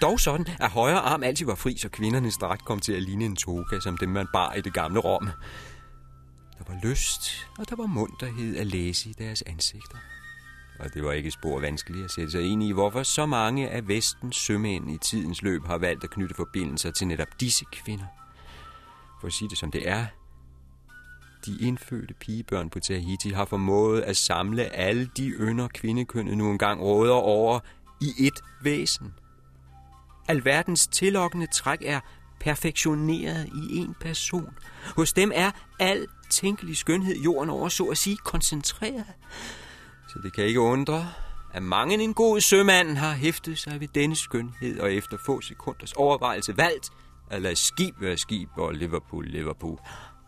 Dog 0.02 0.20
sådan, 0.20 0.46
at 0.61 0.70
højre 0.70 1.00
arm 1.00 1.22
altid 1.22 1.46
var 1.46 1.54
fri, 1.54 1.76
så 1.76 1.88
kvindernes 1.88 2.36
dragt 2.36 2.64
kom 2.64 2.80
til 2.80 2.92
at 2.92 3.02
ligne 3.02 3.24
en 3.24 3.36
toga, 3.36 3.80
som 3.80 3.96
dem 3.96 4.08
man 4.08 4.26
bar 4.32 4.52
i 4.52 4.61
det 4.61 4.74
gamle 4.74 5.00
Rom. 5.00 5.30
Der 6.58 6.64
var 6.68 6.78
lyst, 6.82 7.48
og 7.58 7.68
der 7.70 7.76
var 7.76 7.86
munterhed 7.86 8.56
at 8.56 8.66
læse 8.66 9.11
i 9.11 9.12
deres 9.12 9.42
ansigter. 9.42 9.96
Og 10.80 10.94
det 10.94 11.04
var 11.04 11.12
ikke 11.12 11.30
spor 11.30 11.61
vanskeligt 11.61 12.04
at 12.04 12.11
sætte 12.11 12.30
sig 12.30 12.42
ind 12.42 12.62
i, 12.62 12.72
hvorfor 12.72 13.02
så 13.02 13.26
mange 13.26 13.70
af 13.70 13.88
vestens 13.88 14.36
sømænd 14.36 14.90
i 14.90 14.98
tidens 14.98 15.42
løb 15.42 15.66
har 15.66 15.78
valgt 15.78 16.04
at 16.04 16.11
knytte 16.11 16.34
forbindelser 16.34 16.90
til 16.90 17.06
netop 17.06 17.40
disse 17.40 17.64
kvinder. 17.72 18.06
For 19.20 19.26
at 19.26 19.32
sige 19.32 19.48
det 19.48 19.58
som 19.58 19.70
det 19.70 19.88
er, 19.88 20.06
de 21.47 21.59
indfødte 21.61 22.14
pigebørn 22.14 22.70
på 22.70 22.80
Tahiti 22.80 23.30
har 23.30 23.45
formået 23.45 24.01
at 24.01 24.16
samle 24.16 24.64
alle 24.64 25.11
de 25.16 25.28
ynder 25.28 25.68
kvindekønnet 25.68 26.38
nu 26.38 26.51
engang 26.51 26.80
råder 26.80 27.14
over 27.14 27.61
i 28.01 28.26
et 28.26 28.41
væsen. 28.62 29.14
Alverdens 30.28 30.86
tillokkende 30.86 31.47
træk 31.47 31.78
er 31.84 32.01
perfektioneret 32.41 33.47
i 33.47 33.76
en 33.76 33.95
person. 34.01 34.55
Hos 34.97 35.12
dem 35.12 35.32
er 35.34 35.51
al 35.78 36.07
tænkelig 36.30 36.76
skønhed 36.76 37.16
jorden 37.16 37.51
over, 37.51 37.68
så 37.68 37.84
at 37.84 37.99
sige, 37.99 38.16
koncentreret. 38.16 39.07
Så 40.09 40.18
det 40.22 40.32
kan 40.32 40.45
ikke 40.45 40.61
undre, 40.61 41.09
at 41.53 41.62
mange 41.62 42.05
en 42.05 42.14
god 42.14 42.41
sømand 42.41 42.97
har 42.97 43.14
hæftet 43.14 43.59
sig 43.59 43.80
ved 43.80 43.88
denne 43.88 44.16
skønhed 44.16 44.80
og 44.80 44.93
efter 44.93 45.16
få 45.26 45.41
sekunders 45.41 45.93
overvejelse 45.93 46.57
valgt 46.57 46.91
at 47.30 47.43
lade 47.43 47.57
skib 47.57 48.01
være 48.01 48.16
skib 48.16 48.49
og 48.57 48.74
Liverpool, 48.74 49.26
Liverpool 49.26 49.78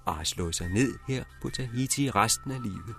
og 0.05 0.15
har 0.15 0.25
slået 0.25 0.55
sig 0.55 0.69
ned 0.69 0.95
her 1.09 1.25
på 1.43 1.51
Tahiti 1.51 2.11
resten 2.11 2.51
af 2.51 2.63
livet. 2.63 2.95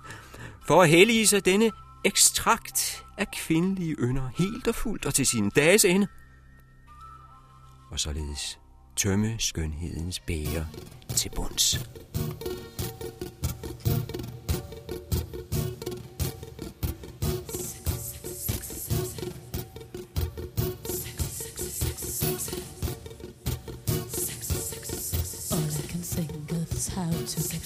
For 0.67 0.81
at 0.81 0.89
hellige 0.89 1.27
sig 1.27 1.45
denne 1.45 1.71
ekstrakt 2.05 3.05
af 3.17 3.31
kvindelige 3.31 3.95
ynder 3.99 4.29
helt 4.37 4.67
og 4.67 4.75
fuldt 4.75 5.05
og 5.05 5.13
til 5.13 5.25
sin 5.25 5.49
dages 5.49 5.85
ende. 5.85 6.07
Og 7.91 7.99
således 7.99 8.59
tømme 8.95 9.35
skønhedens 9.39 10.19
bære 10.19 10.67
til 11.15 11.31
bunds. 11.35 11.79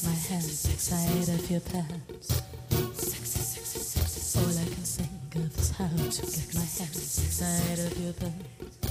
My 0.08 0.14
hands 0.14 0.66
inside 0.66 1.28
of 1.36 1.52
your 1.52 1.60
pants. 1.60 2.42
All 4.38 4.48
I 4.48 4.64
can 4.64 4.86
think 4.96 5.36
of 5.36 5.58
is 5.60 5.72
how 5.72 5.88
to 5.88 5.98
get 5.98 6.56
my 6.56 6.62
hands 6.62 7.20
inside 7.20 7.80
of 7.80 7.98
your 8.02 8.14
pants. 8.14 8.87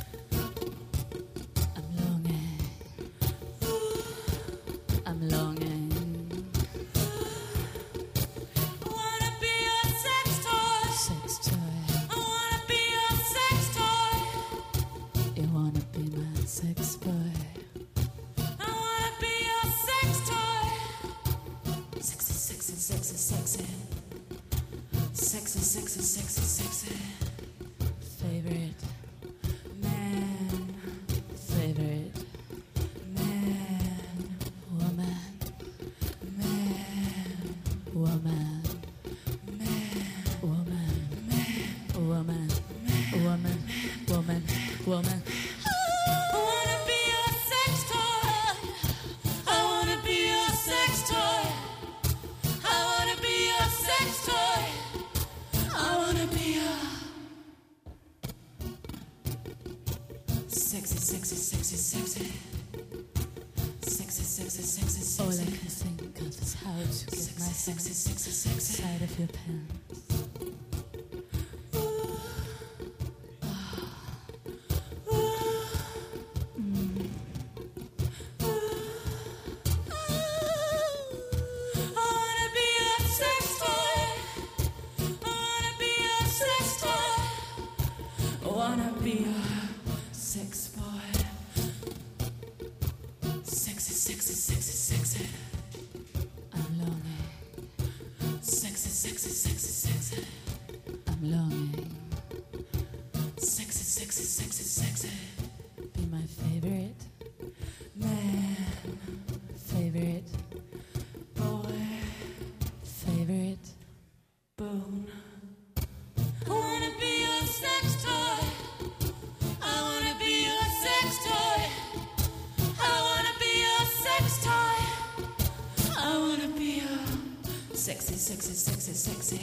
Sexy, 127.86 128.16
sexy, 128.16 128.52
sexy, 128.52 128.92
sexy. 128.94 129.40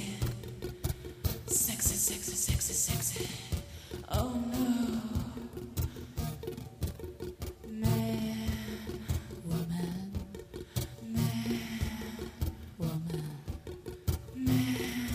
Sexy, 1.47 1.95
sexy, 1.95 2.35
sexy, 2.35 2.73
sexy. 2.73 3.27
Oh 4.11 4.35
no. 4.51 4.99
Man, 7.69 8.51
woman, 9.45 10.11
man, 11.07 11.59
woman, 12.77 13.23
man, 14.35 15.07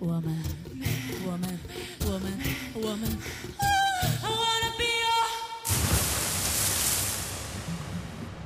woman, 0.00 0.42
man, 0.74 0.98
woman, 1.24 1.24
woman, 1.24 1.58
woman, 2.04 2.38
woman. 2.74 3.18
A 4.24 4.34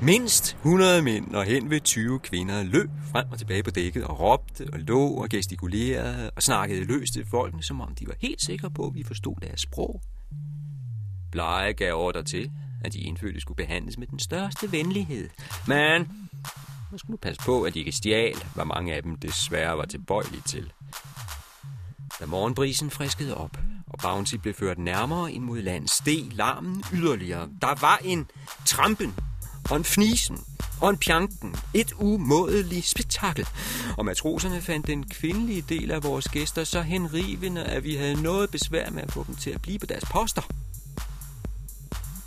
Mindst 0.04 0.47
100 0.58 1.02
mænd 1.02 1.34
og 1.34 1.44
hen 1.44 1.70
ved 1.70 1.80
20 1.80 2.18
kvinder 2.18 2.62
løb 2.62 2.90
frem 3.12 3.26
og 3.30 3.38
tilbage 3.38 3.62
på 3.62 3.70
dækket 3.70 4.04
og 4.04 4.20
råbte 4.20 4.66
og 4.72 4.78
lå 4.78 5.06
og 5.08 5.28
gestikulerede 5.28 6.30
og 6.36 6.42
snakkede 6.42 6.84
løst 6.84 7.12
til 7.12 7.26
folkene, 7.30 7.62
som 7.62 7.80
om 7.80 7.94
de 7.94 8.06
var 8.06 8.14
helt 8.18 8.42
sikre 8.42 8.70
på, 8.70 8.86
at 8.86 8.94
vi 8.94 9.02
forstod 9.02 9.34
deres 9.42 9.60
sprog. 9.60 10.00
Blege 11.32 11.72
gav 11.72 11.94
ordre 11.94 12.22
til, 12.22 12.50
at 12.84 12.92
de 12.92 12.98
indfødte 12.98 13.40
skulle 13.40 13.56
behandles 13.56 13.98
med 13.98 14.06
den 14.06 14.18
største 14.18 14.72
venlighed. 14.72 15.28
Men 15.66 16.08
man 16.90 16.98
skulle 16.98 17.18
passe 17.18 17.42
på, 17.44 17.62
at 17.62 17.74
de 17.74 17.78
ikke 17.78 17.92
stjal, 17.92 18.36
hvad 18.54 18.64
mange 18.64 18.94
af 18.94 19.02
dem 19.02 19.16
desværre 19.16 19.78
var 19.78 19.84
tilbøjelige 19.84 20.42
til. 20.46 20.72
Da 22.20 22.26
morgenbrisen 22.26 22.90
friskede 22.90 23.36
op, 23.36 23.58
og 23.86 23.98
Bounty 24.02 24.34
blev 24.34 24.54
ført 24.54 24.78
nærmere 24.78 25.32
ind 25.32 25.44
mod 25.44 25.62
land, 25.62 25.88
steg 25.88 26.24
larmen 26.32 26.84
yderligere. 26.94 27.48
Der 27.60 27.80
var 27.80 28.00
en 28.04 28.26
trampen 28.66 29.14
og 29.70 29.76
en 29.76 29.84
fnisen 29.84 30.38
og 30.80 30.90
en 30.90 30.96
pjanken. 30.96 31.56
Et 31.74 31.92
umådeligt 31.98 32.86
spektakel. 32.86 33.46
Og 33.98 34.04
matroserne 34.04 34.60
fandt 34.60 34.86
den 34.86 35.08
kvindelige 35.08 35.64
del 35.68 35.90
af 35.90 36.02
vores 36.02 36.28
gæster 36.28 36.64
så 36.64 36.82
henrivende, 36.82 37.64
at 37.64 37.84
vi 37.84 37.94
havde 37.94 38.22
noget 38.22 38.50
besvær 38.50 38.90
med 38.90 39.02
at 39.02 39.12
få 39.12 39.24
dem 39.26 39.36
til 39.36 39.50
at 39.50 39.62
blive 39.62 39.78
på 39.78 39.86
deres 39.86 40.04
poster. 40.04 40.42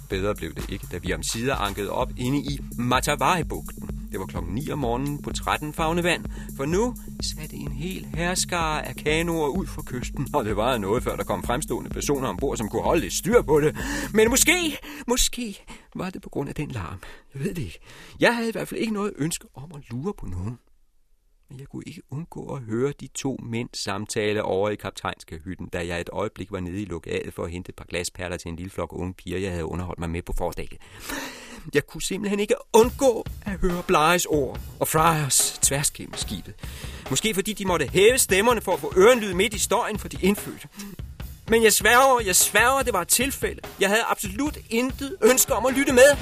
Bedre 0.09 0.35
blev 0.35 0.55
det 0.55 0.69
ikke, 0.69 0.87
da 0.91 0.97
vi 0.97 1.13
om 1.13 1.23
sider 1.23 1.55
ankede 1.55 1.89
op 1.89 2.09
inde 2.17 2.37
i 2.37 2.59
Matavai-bugten. 2.77 4.00
Det 4.11 4.19
var 4.19 4.25
klokken 4.25 4.55
9 4.55 4.71
om 4.71 4.79
morgenen 4.79 5.21
på 5.21 5.31
13 5.33 5.73
fagne 5.73 6.03
vand, 6.03 6.25
for 6.57 6.65
nu 6.65 6.95
satte 7.21 7.55
en 7.55 7.71
hel 7.71 8.05
herskare 8.05 8.87
af 8.87 8.95
kanoer 8.95 9.47
ud 9.47 9.67
fra 9.67 9.81
kysten, 9.85 10.27
og 10.33 10.45
det 10.45 10.55
var 10.55 10.77
noget, 10.77 11.03
før 11.03 11.15
der 11.15 11.23
kom 11.23 11.43
fremstående 11.43 11.89
personer 11.89 12.27
ombord, 12.27 12.57
som 12.57 12.69
kunne 12.69 12.81
holde 12.81 13.01
lidt 13.01 13.13
styr 13.13 13.41
på 13.41 13.59
det. 13.59 13.77
Men 14.13 14.29
måske, 14.29 14.77
måske 15.07 15.65
var 15.95 16.09
det 16.09 16.21
på 16.21 16.29
grund 16.29 16.49
af 16.49 16.55
den 16.55 16.71
larm. 16.71 16.99
Jeg 17.33 17.43
ved 17.43 17.53
det 17.53 17.61
ikke. 17.61 17.79
Jeg 18.19 18.35
havde 18.35 18.49
i 18.49 18.51
hvert 18.51 18.67
fald 18.67 18.79
ikke 18.79 18.93
noget 18.93 19.13
ønske 19.17 19.47
om 19.55 19.71
at 19.75 19.81
lure 19.89 20.13
på 20.19 20.25
nogen. 20.25 20.59
Men 21.49 21.59
jeg 21.59 21.67
kunne 21.67 21.83
ikke 21.85 22.01
undgå 22.11 22.55
at 22.55 22.61
høre 22.61 22.93
de 22.99 23.07
to 23.07 23.39
mænd 23.43 23.69
samtale 23.73 24.43
over 24.43 24.69
i 24.69 24.75
kaptajnskahytten, 24.75 25.67
da 25.67 25.87
jeg 25.87 26.01
et 26.01 26.09
øjeblik 26.13 26.51
var 26.51 26.59
nede 26.59 26.81
i 26.81 26.85
lokalet 26.85 27.33
for 27.33 27.43
at 27.43 27.51
hente 27.51 27.69
et 27.69 27.75
par 27.75 27.85
glasperler 27.85 28.37
til 28.37 28.49
en 28.49 28.55
lille 28.55 28.69
flok 28.69 28.93
unge 28.93 29.13
piger, 29.13 29.39
jeg 29.39 29.51
havde 29.51 29.65
underholdt 29.65 29.99
mig 29.99 30.09
med 30.09 30.21
på 30.21 30.33
forstækket. 30.37 30.79
Jeg 31.73 31.87
kunne 31.87 32.01
simpelthen 32.01 32.39
ikke 32.39 32.55
undgå 32.73 33.25
at 33.45 33.51
høre 33.51 33.83
Blejes 33.87 34.25
ord 34.25 34.59
og 34.79 34.87
Friars 34.87 35.59
tværs 35.61 35.91
gennem 35.91 36.17
skibet. 36.17 36.53
Måske 37.09 37.33
fordi 37.33 37.53
de 37.53 37.65
måtte 37.65 37.87
hæve 37.93 38.17
stemmerne 38.17 38.61
for 38.61 38.73
at 38.73 38.79
få 38.79 38.93
ørenlyd 38.97 39.33
midt 39.33 39.53
i 39.53 39.59
støjen 39.59 39.99
for 39.99 40.07
de 40.07 40.17
indfødte. 40.21 40.67
Men 41.47 41.63
jeg 41.63 41.73
sværger, 41.73 42.21
jeg 42.25 42.35
sværger, 42.35 42.83
det 42.83 42.93
var 42.93 43.01
et 43.01 43.07
tilfælde. 43.07 43.61
Jeg 43.79 43.89
havde 43.89 44.03
absolut 44.09 44.57
intet 44.69 45.15
ønske 45.23 45.53
om 45.53 45.65
at 45.65 45.73
lytte 45.73 45.93
med. 45.93 46.17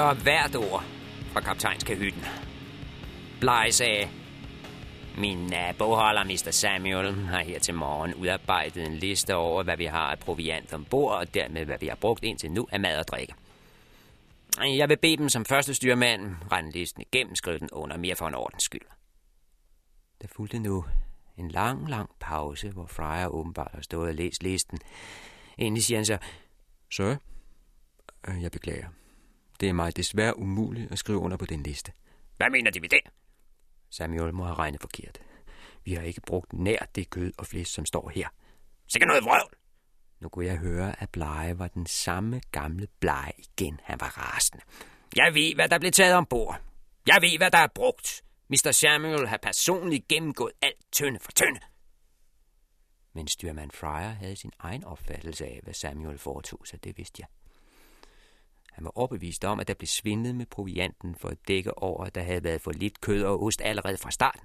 Høre 0.00 0.14
hvert 0.14 0.56
ord 0.56 0.84
fra 1.32 1.40
kaptajnskahytten. 1.40 2.22
Bly 3.40 3.70
sagde, 3.70 4.08
min 5.18 5.46
naboholder, 5.46 6.24
Mr. 6.24 6.50
Samuel, 6.50 7.14
har 7.14 7.42
her 7.42 7.58
til 7.58 7.74
morgen 7.74 8.14
udarbejdet 8.14 8.86
en 8.86 8.96
liste 8.96 9.34
over, 9.34 9.62
hvad 9.62 9.76
vi 9.76 9.84
har 9.84 10.10
af 10.10 10.18
proviant 10.18 10.72
ombord, 10.72 11.12
og 11.12 11.34
dermed, 11.34 11.64
hvad 11.64 11.78
vi 11.80 11.86
har 11.86 11.94
brugt 11.94 12.24
indtil 12.24 12.52
nu 12.52 12.68
af 12.72 12.80
mad 12.80 12.98
og 12.98 13.08
drikke. 13.08 13.34
Jeg 14.58 14.88
vil 14.88 14.96
bede 14.96 15.16
dem 15.16 15.28
som 15.28 15.44
første 15.44 15.74
styrmand 15.74 16.36
rende 16.52 16.70
listen 16.70 17.02
igennem, 17.02 17.34
skrive 17.34 17.58
den 17.58 17.68
under 17.72 17.96
mere 17.96 18.16
for 18.16 18.28
en 18.28 18.34
ordens 18.34 18.62
skyld. 18.62 18.86
Der 20.22 20.28
fulgte 20.28 20.58
nu 20.58 20.84
en 21.36 21.50
lang, 21.50 21.88
lang 21.88 22.10
pause, 22.20 22.70
hvor 22.70 22.86
Freja 22.86 23.26
åbenbart 23.26 23.70
har 23.74 23.82
stået 23.82 24.08
og 24.08 24.14
læst 24.14 24.42
listen. 24.42 24.78
Endelig 25.58 25.84
siger 25.84 25.98
han 25.98 26.04
så, 26.04 26.18
Sir, 26.90 27.16
øh, 28.28 28.42
jeg 28.42 28.50
beklager. 28.50 28.86
Det 29.60 29.68
er 29.68 29.72
mig 29.72 29.96
desværre 29.96 30.38
umuligt 30.38 30.92
at 30.92 30.98
skrive 30.98 31.18
under 31.18 31.36
på 31.36 31.46
den 31.46 31.62
liste. 31.62 31.92
hvad 32.36 32.50
mener 32.50 32.70
de 32.70 32.80
med 32.80 32.88
det? 32.88 33.00
Samuel 33.90 34.34
må 34.34 34.44
have 34.44 34.54
regnet 34.54 34.80
forkert. 34.80 35.20
Vi 35.84 35.94
har 35.94 36.02
ikke 36.02 36.20
brugt 36.20 36.52
nær 36.52 36.78
det 36.94 37.10
kød 37.10 37.32
og 37.38 37.46
flæsk, 37.46 37.74
som 37.74 37.86
står 37.86 38.08
her. 38.08 38.28
Sikkert 38.86 39.08
noget 39.08 39.24
vrøvl. 39.24 39.54
Nu 40.20 40.28
kunne 40.28 40.46
jeg 40.46 40.56
høre, 40.56 41.02
at 41.02 41.10
Blege 41.10 41.58
var 41.58 41.68
den 41.68 41.86
samme 41.86 42.40
gamle 42.52 42.86
Blege 43.00 43.32
igen. 43.38 43.80
Han 43.82 44.00
var 44.00 44.18
rasende. 44.18 44.64
Jeg 45.16 45.34
ved, 45.34 45.54
hvad 45.54 45.68
der 45.68 45.78
blev 45.78 45.92
taget 45.92 46.14
ombord. 46.14 46.60
Jeg 47.06 47.18
ved, 47.22 47.38
hvad 47.38 47.50
der 47.50 47.58
er 47.58 47.66
brugt. 47.74 48.22
Mr. 48.48 48.70
Samuel 48.72 49.28
har 49.28 49.38
personligt 49.42 50.08
gennemgået 50.08 50.52
alt 50.62 50.92
tynde 50.92 51.20
for 51.20 51.32
tynde. 51.32 51.60
Men 53.12 53.28
styrmand 53.28 53.70
Fryer 53.70 54.08
havde 54.10 54.36
sin 54.36 54.52
egen 54.58 54.84
opfattelse 54.84 55.44
af, 55.46 55.60
hvad 55.62 55.74
Samuel 55.74 56.18
foretog 56.18 56.66
sig, 56.66 56.84
det 56.84 56.98
vidste 56.98 57.20
jeg. 57.20 57.28
Han 58.72 58.84
var 58.84 58.98
overbevist 58.98 59.44
om, 59.44 59.60
at 59.60 59.68
der 59.68 59.74
blev 59.74 59.86
svindlet 59.86 60.34
med 60.34 60.46
provianten 60.46 61.14
for 61.14 61.28
at 61.28 61.48
dække 61.48 61.78
over, 61.78 62.04
at 62.04 62.14
der 62.14 62.22
havde 62.22 62.44
været 62.44 62.60
for 62.60 62.72
lidt 62.72 63.00
kød 63.00 63.24
og 63.24 63.42
ost 63.42 63.60
allerede 63.60 63.96
fra 63.96 64.10
starten. 64.10 64.40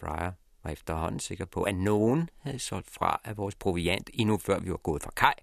Fryer 0.00 0.32
var 0.62 0.70
efterhånden 0.70 1.20
sikker 1.20 1.44
på, 1.44 1.62
at 1.62 1.74
nogen 1.74 2.30
havde 2.38 2.58
solgt 2.58 2.90
fra 2.90 3.20
af 3.24 3.36
vores 3.36 3.54
proviant, 3.54 4.10
endnu 4.14 4.38
før 4.38 4.58
vi 4.58 4.70
var 4.70 4.76
gået 4.76 5.02
fra 5.02 5.10
kaj, 5.16 5.34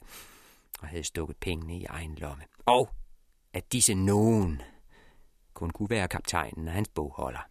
og 0.81 0.87
havde 0.87 1.03
stukket 1.03 1.37
pengene 1.37 1.77
i 1.77 1.85
egen 1.85 2.15
lomme. 2.15 2.43
Og 2.65 2.89
at 3.53 3.71
disse 3.71 3.93
nogen 3.93 4.61
kun 5.53 5.69
kunne 5.69 5.89
være 5.89 6.07
kaptajnen 6.07 6.67
og 6.67 6.73
hans 6.73 6.89
bogholder. 6.89 7.49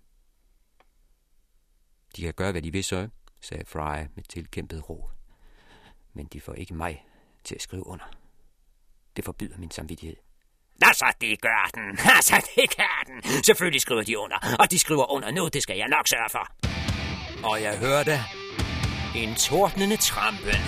De 2.17 2.23
kan 2.23 2.35
gøre, 2.35 2.53
hvad 2.53 2.63
de 2.63 2.73
vil, 2.73 2.85
så, 2.85 3.09
sagde 3.41 3.65
Fry 3.65 4.07
med 4.15 4.23
tilkæmpet 4.29 4.89
ro. 4.89 5.11
Men 6.13 6.27
de 6.27 6.41
får 6.41 6.53
ikke 6.53 6.75
mig 6.75 7.07
til 7.45 7.55
at 7.55 7.63
skrive 7.63 7.87
under. 7.87 8.24
Det 9.17 9.25
forbyder 9.25 9.59
min 9.59 9.71
samvittighed. 9.71 10.17
Nå, 10.81 10.87
så 10.93 11.13
det 11.21 11.41
gør 11.41 11.71
den. 11.75 11.99
Altså, 12.17 12.47
det 12.57 12.77
gør 12.77 13.03
den. 13.07 13.45
Selvfølgelig 13.45 13.81
skriver 13.81 14.03
de 14.03 14.19
under. 14.19 14.57
Og 14.59 14.71
de 14.71 14.79
skriver 14.79 15.13
under 15.13 15.31
nu, 15.31 15.49
det 15.49 15.63
skal 15.63 15.77
jeg 15.77 15.89
nok 15.89 16.09
sørge 16.09 16.31
for. 16.31 16.45
Og 17.49 17.63
jeg 17.63 17.79
hørte 17.79 18.21
en 19.17 19.35
tordnende 19.35 19.97
trampen 19.97 20.61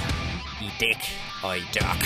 i 0.62 0.68
dæk 0.80 1.02
og 1.44 1.58
i 1.58 1.62
dørk. 1.74 2.02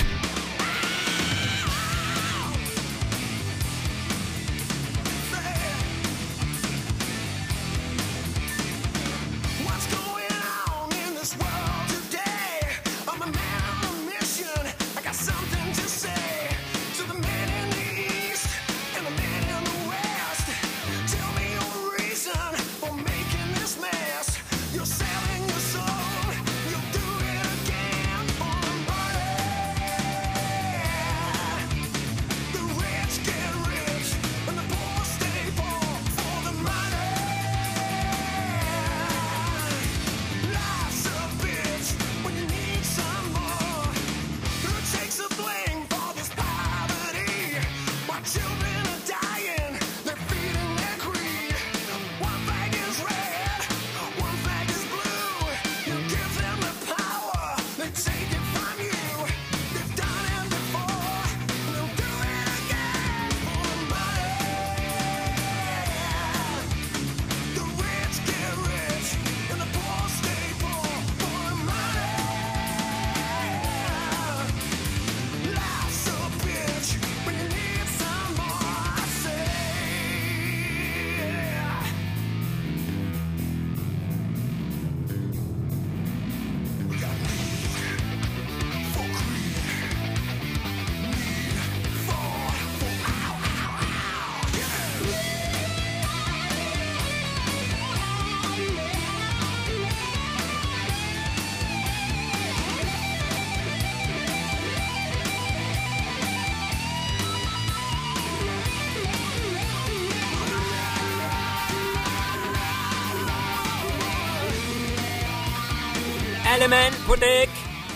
Mand 116.70 116.94
på 117.08 117.14
dæk! 117.14 117.52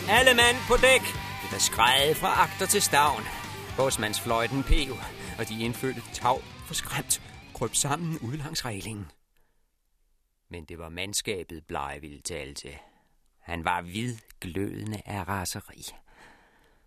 Alle 0.09 0.35
mand 0.35 0.57
på 0.68 0.77
dæk! 0.87 1.05
Det 1.43 1.51
der 1.51 1.59
skrejet 1.59 2.16
fra 2.16 2.31
agter 2.45 2.66
til 2.66 2.83
stavn. 2.83 3.22
Båsmandsfløjten 3.77 4.62
pev, 4.62 4.93
og 5.39 5.49
de 5.49 5.64
indfødte 5.64 6.03
tav 6.12 6.41
forskræmt 6.66 7.22
kryb 7.55 7.75
sammen 7.75 8.18
ud 8.18 8.37
langs 8.37 8.64
reglingen. 8.64 9.11
Men 10.51 10.64
det 10.64 10.79
var 10.79 10.89
mandskabet, 10.89 11.64
Blege 11.68 12.01
ville 12.01 12.20
tale 12.20 12.55
til. 12.55 12.77
Han 13.41 13.64
var 13.64 13.83
hvid 13.83 14.16
glødende 14.41 15.03
af 15.07 15.29
raseri. 15.29 15.87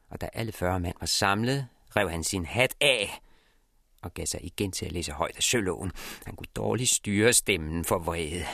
Og 0.10 0.22
da 0.22 0.30
alle 0.34 0.52
40 0.52 0.80
mand 0.80 0.96
var 1.00 1.08
samlet, 1.08 1.68
rev 1.96 2.10
han 2.10 2.24
sin 2.24 2.46
hat 2.46 2.76
af 2.82 3.22
og 4.02 4.14
gav 4.14 4.26
sig 4.26 4.46
igen 4.46 4.72
til 4.72 4.86
at 4.86 4.92
læse 4.92 5.12
højt 5.12 5.38
af 5.38 5.44
søloven. 5.44 5.92
Han 6.26 6.36
kunne 6.36 6.48
dårligt 6.56 6.90
styre 6.90 7.34
stemmen 7.34 7.86
for 7.86 8.00
vrede. 8.00 8.46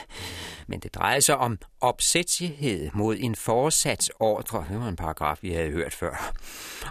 Men 0.66 0.80
det 0.80 0.94
drejede 0.94 1.22
sig 1.22 1.36
om 1.36 1.58
opsætsighed 1.80 2.90
mod 2.94 3.16
en 3.20 3.36
forsatsordre. 3.36 4.66
Det 4.70 4.80
var 4.80 4.88
en 4.88 4.96
paragraf, 4.96 5.38
vi 5.42 5.52
havde 5.52 5.70
hørt 5.70 5.94
før. 5.94 6.32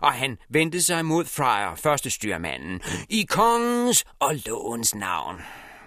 Og 0.01 0.14
han 0.14 0.38
vendte 0.49 0.82
sig 0.82 1.06
mod 1.06 1.26
Fryer, 1.26 1.76
første 1.76 2.10
styrmanden, 2.10 2.82
i 3.10 3.26
kongens 3.30 4.06
og 4.20 4.36
lovens 4.45 4.95
navn. 4.95 5.41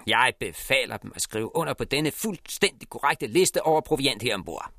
Jeg 0.06 0.32
befaler 0.40 0.96
dem 0.96 1.12
at 1.14 1.22
skrive 1.22 1.56
under 1.56 1.74
på 1.74 1.84
denne 1.84 2.10
fuldstændig 2.10 2.88
korrekte 2.88 3.26
liste 3.26 3.62
over 3.62 3.80
proviant 3.80 4.22
her 4.22 4.34
ombord. 4.34 4.72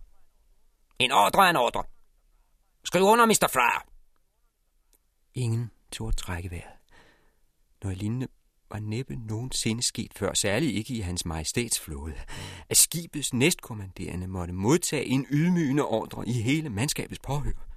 En 1.00 1.12
ordre 1.12 1.46
er 1.46 1.50
en 1.50 1.56
ordre. 1.56 1.84
Skriv 2.86 3.04
under, 3.04 3.26
Mr. 3.26 3.50
Fryer. 3.54 3.86
Ingen 5.34 5.72
tog 5.92 6.08
at 6.08 6.18
trække 6.18 6.52
vejret. 6.52 6.77
Noget 7.88 8.00
lignende 8.00 8.28
var 8.72 8.80
næppe 8.80 9.16
nogensinde 9.16 9.84
sket 9.84 10.14
før, 10.14 10.34
særligt 10.34 10.72
ikke 10.72 10.94
i 10.94 11.00
hans 11.00 11.26
majestætsflåde. 11.26 12.16
At 12.70 12.78
skibets 12.78 13.34
næstkommanderende 13.34 14.28
måtte 14.28 14.54
modtage 14.54 15.06
en 15.06 15.26
ydmygende 15.32 15.84
ordre 15.84 16.28
i 16.28 16.32
hele 16.32 16.70
mandskabets 16.70 17.20
påhør. 17.20 17.68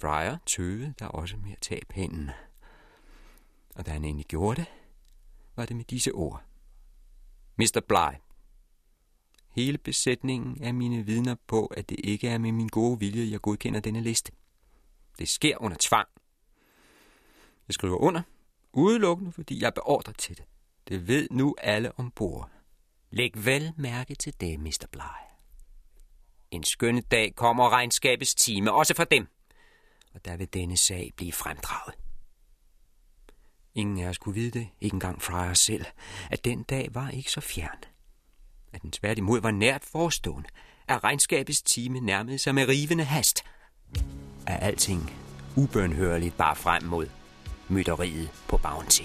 Fryer 0.00 0.38
tøvede 0.46 0.94
der 0.98 1.06
også 1.06 1.36
med 1.36 1.52
at 1.52 1.58
tage 1.60 1.82
pennen. 1.88 2.30
Og 3.74 3.86
da 3.86 3.90
han 3.90 4.04
endelig 4.04 4.26
gjorde 4.26 4.60
det, 4.60 4.70
var 5.56 5.66
det 5.66 5.76
med 5.76 5.84
disse 5.84 6.12
ord. 6.12 6.42
Mr. 7.56 7.80
Bly, 7.88 8.18
Hele 9.48 9.78
besætningen 9.78 10.62
er 10.62 10.72
mine 10.72 11.06
vidner 11.06 11.34
på, 11.46 11.66
at 11.66 11.90
det 11.90 12.00
ikke 12.04 12.28
er 12.28 12.38
med 12.38 12.52
min 12.52 12.68
gode 12.68 12.98
vilje, 12.98 13.30
jeg 13.30 13.40
godkender 13.40 13.80
denne 13.80 14.00
liste. 14.00 14.32
Det 15.18 15.28
sker 15.28 15.56
under 15.60 15.76
tvang. 15.80 16.08
Jeg 17.68 17.74
skriver 17.74 17.96
under, 17.96 18.22
udelukkende 18.72 19.32
fordi 19.32 19.62
jeg 19.62 19.74
beordrer 19.74 20.12
til 20.12 20.36
det. 20.36 20.44
Det 20.88 21.08
ved 21.08 21.28
nu 21.30 21.54
alle 21.58 21.98
ombord. 21.98 22.50
Læg 23.10 23.32
vel 23.34 23.72
mærke 23.76 24.14
til 24.14 24.34
det, 24.40 24.60
Mr. 24.60 24.86
Bly. 24.92 25.00
En 26.50 26.64
skønne 26.64 27.00
dag 27.00 27.34
kommer 27.34 27.70
regnskabets 27.70 28.34
time, 28.34 28.72
også 28.72 28.94
for 28.94 29.04
dem. 29.04 29.28
Og 30.14 30.24
der 30.24 30.36
vil 30.36 30.54
denne 30.54 30.76
sag 30.76 31.12
blive 31.16 31.32
fremdraget. 31.32 31.94
Ingen 33.74 33.98
af 33.98 34.08
os 34.08 34.18
kunne 34.18 34.34
vide 34.34 34.58
det, 34.58 34.68
ikke 34.80 34.94
engang 34.94 35.22
fra 35.22 35.46
os 35.46 35.58
selv, 35.58 35.84
at 36.30 36.44
den 36.44 36.62
dag 36.62 36.88
var 36.94 37.10
ikke 37.10 37.30
så 37.30 37.40
fjern. 37.40 37.78
At 38.72 38.82
den 38.82 38.90
tværtimod 38.90 39.40
var 39.40 39.50
nært 39.50 39.84
forestående, 39.84 40.48
at 40.88 41.04
regnskabets 41.04 41.62
time 41.62 42.00
nærmede 42.00 42.38
sig 42.38 42.54
med 42.54 42.68
rivende 42.68 43.04
hast. 43.04 43.44
At 44.46 44.62
alting 44.62 45.12
ubønhørligt 45.56 46.36
bare 46.36 46.56
frem 46.56 46.82
mod 46.82 47.06
mytteriet 47.72 48.30
på 48.46 48.58
Bounty. 48.58 49.04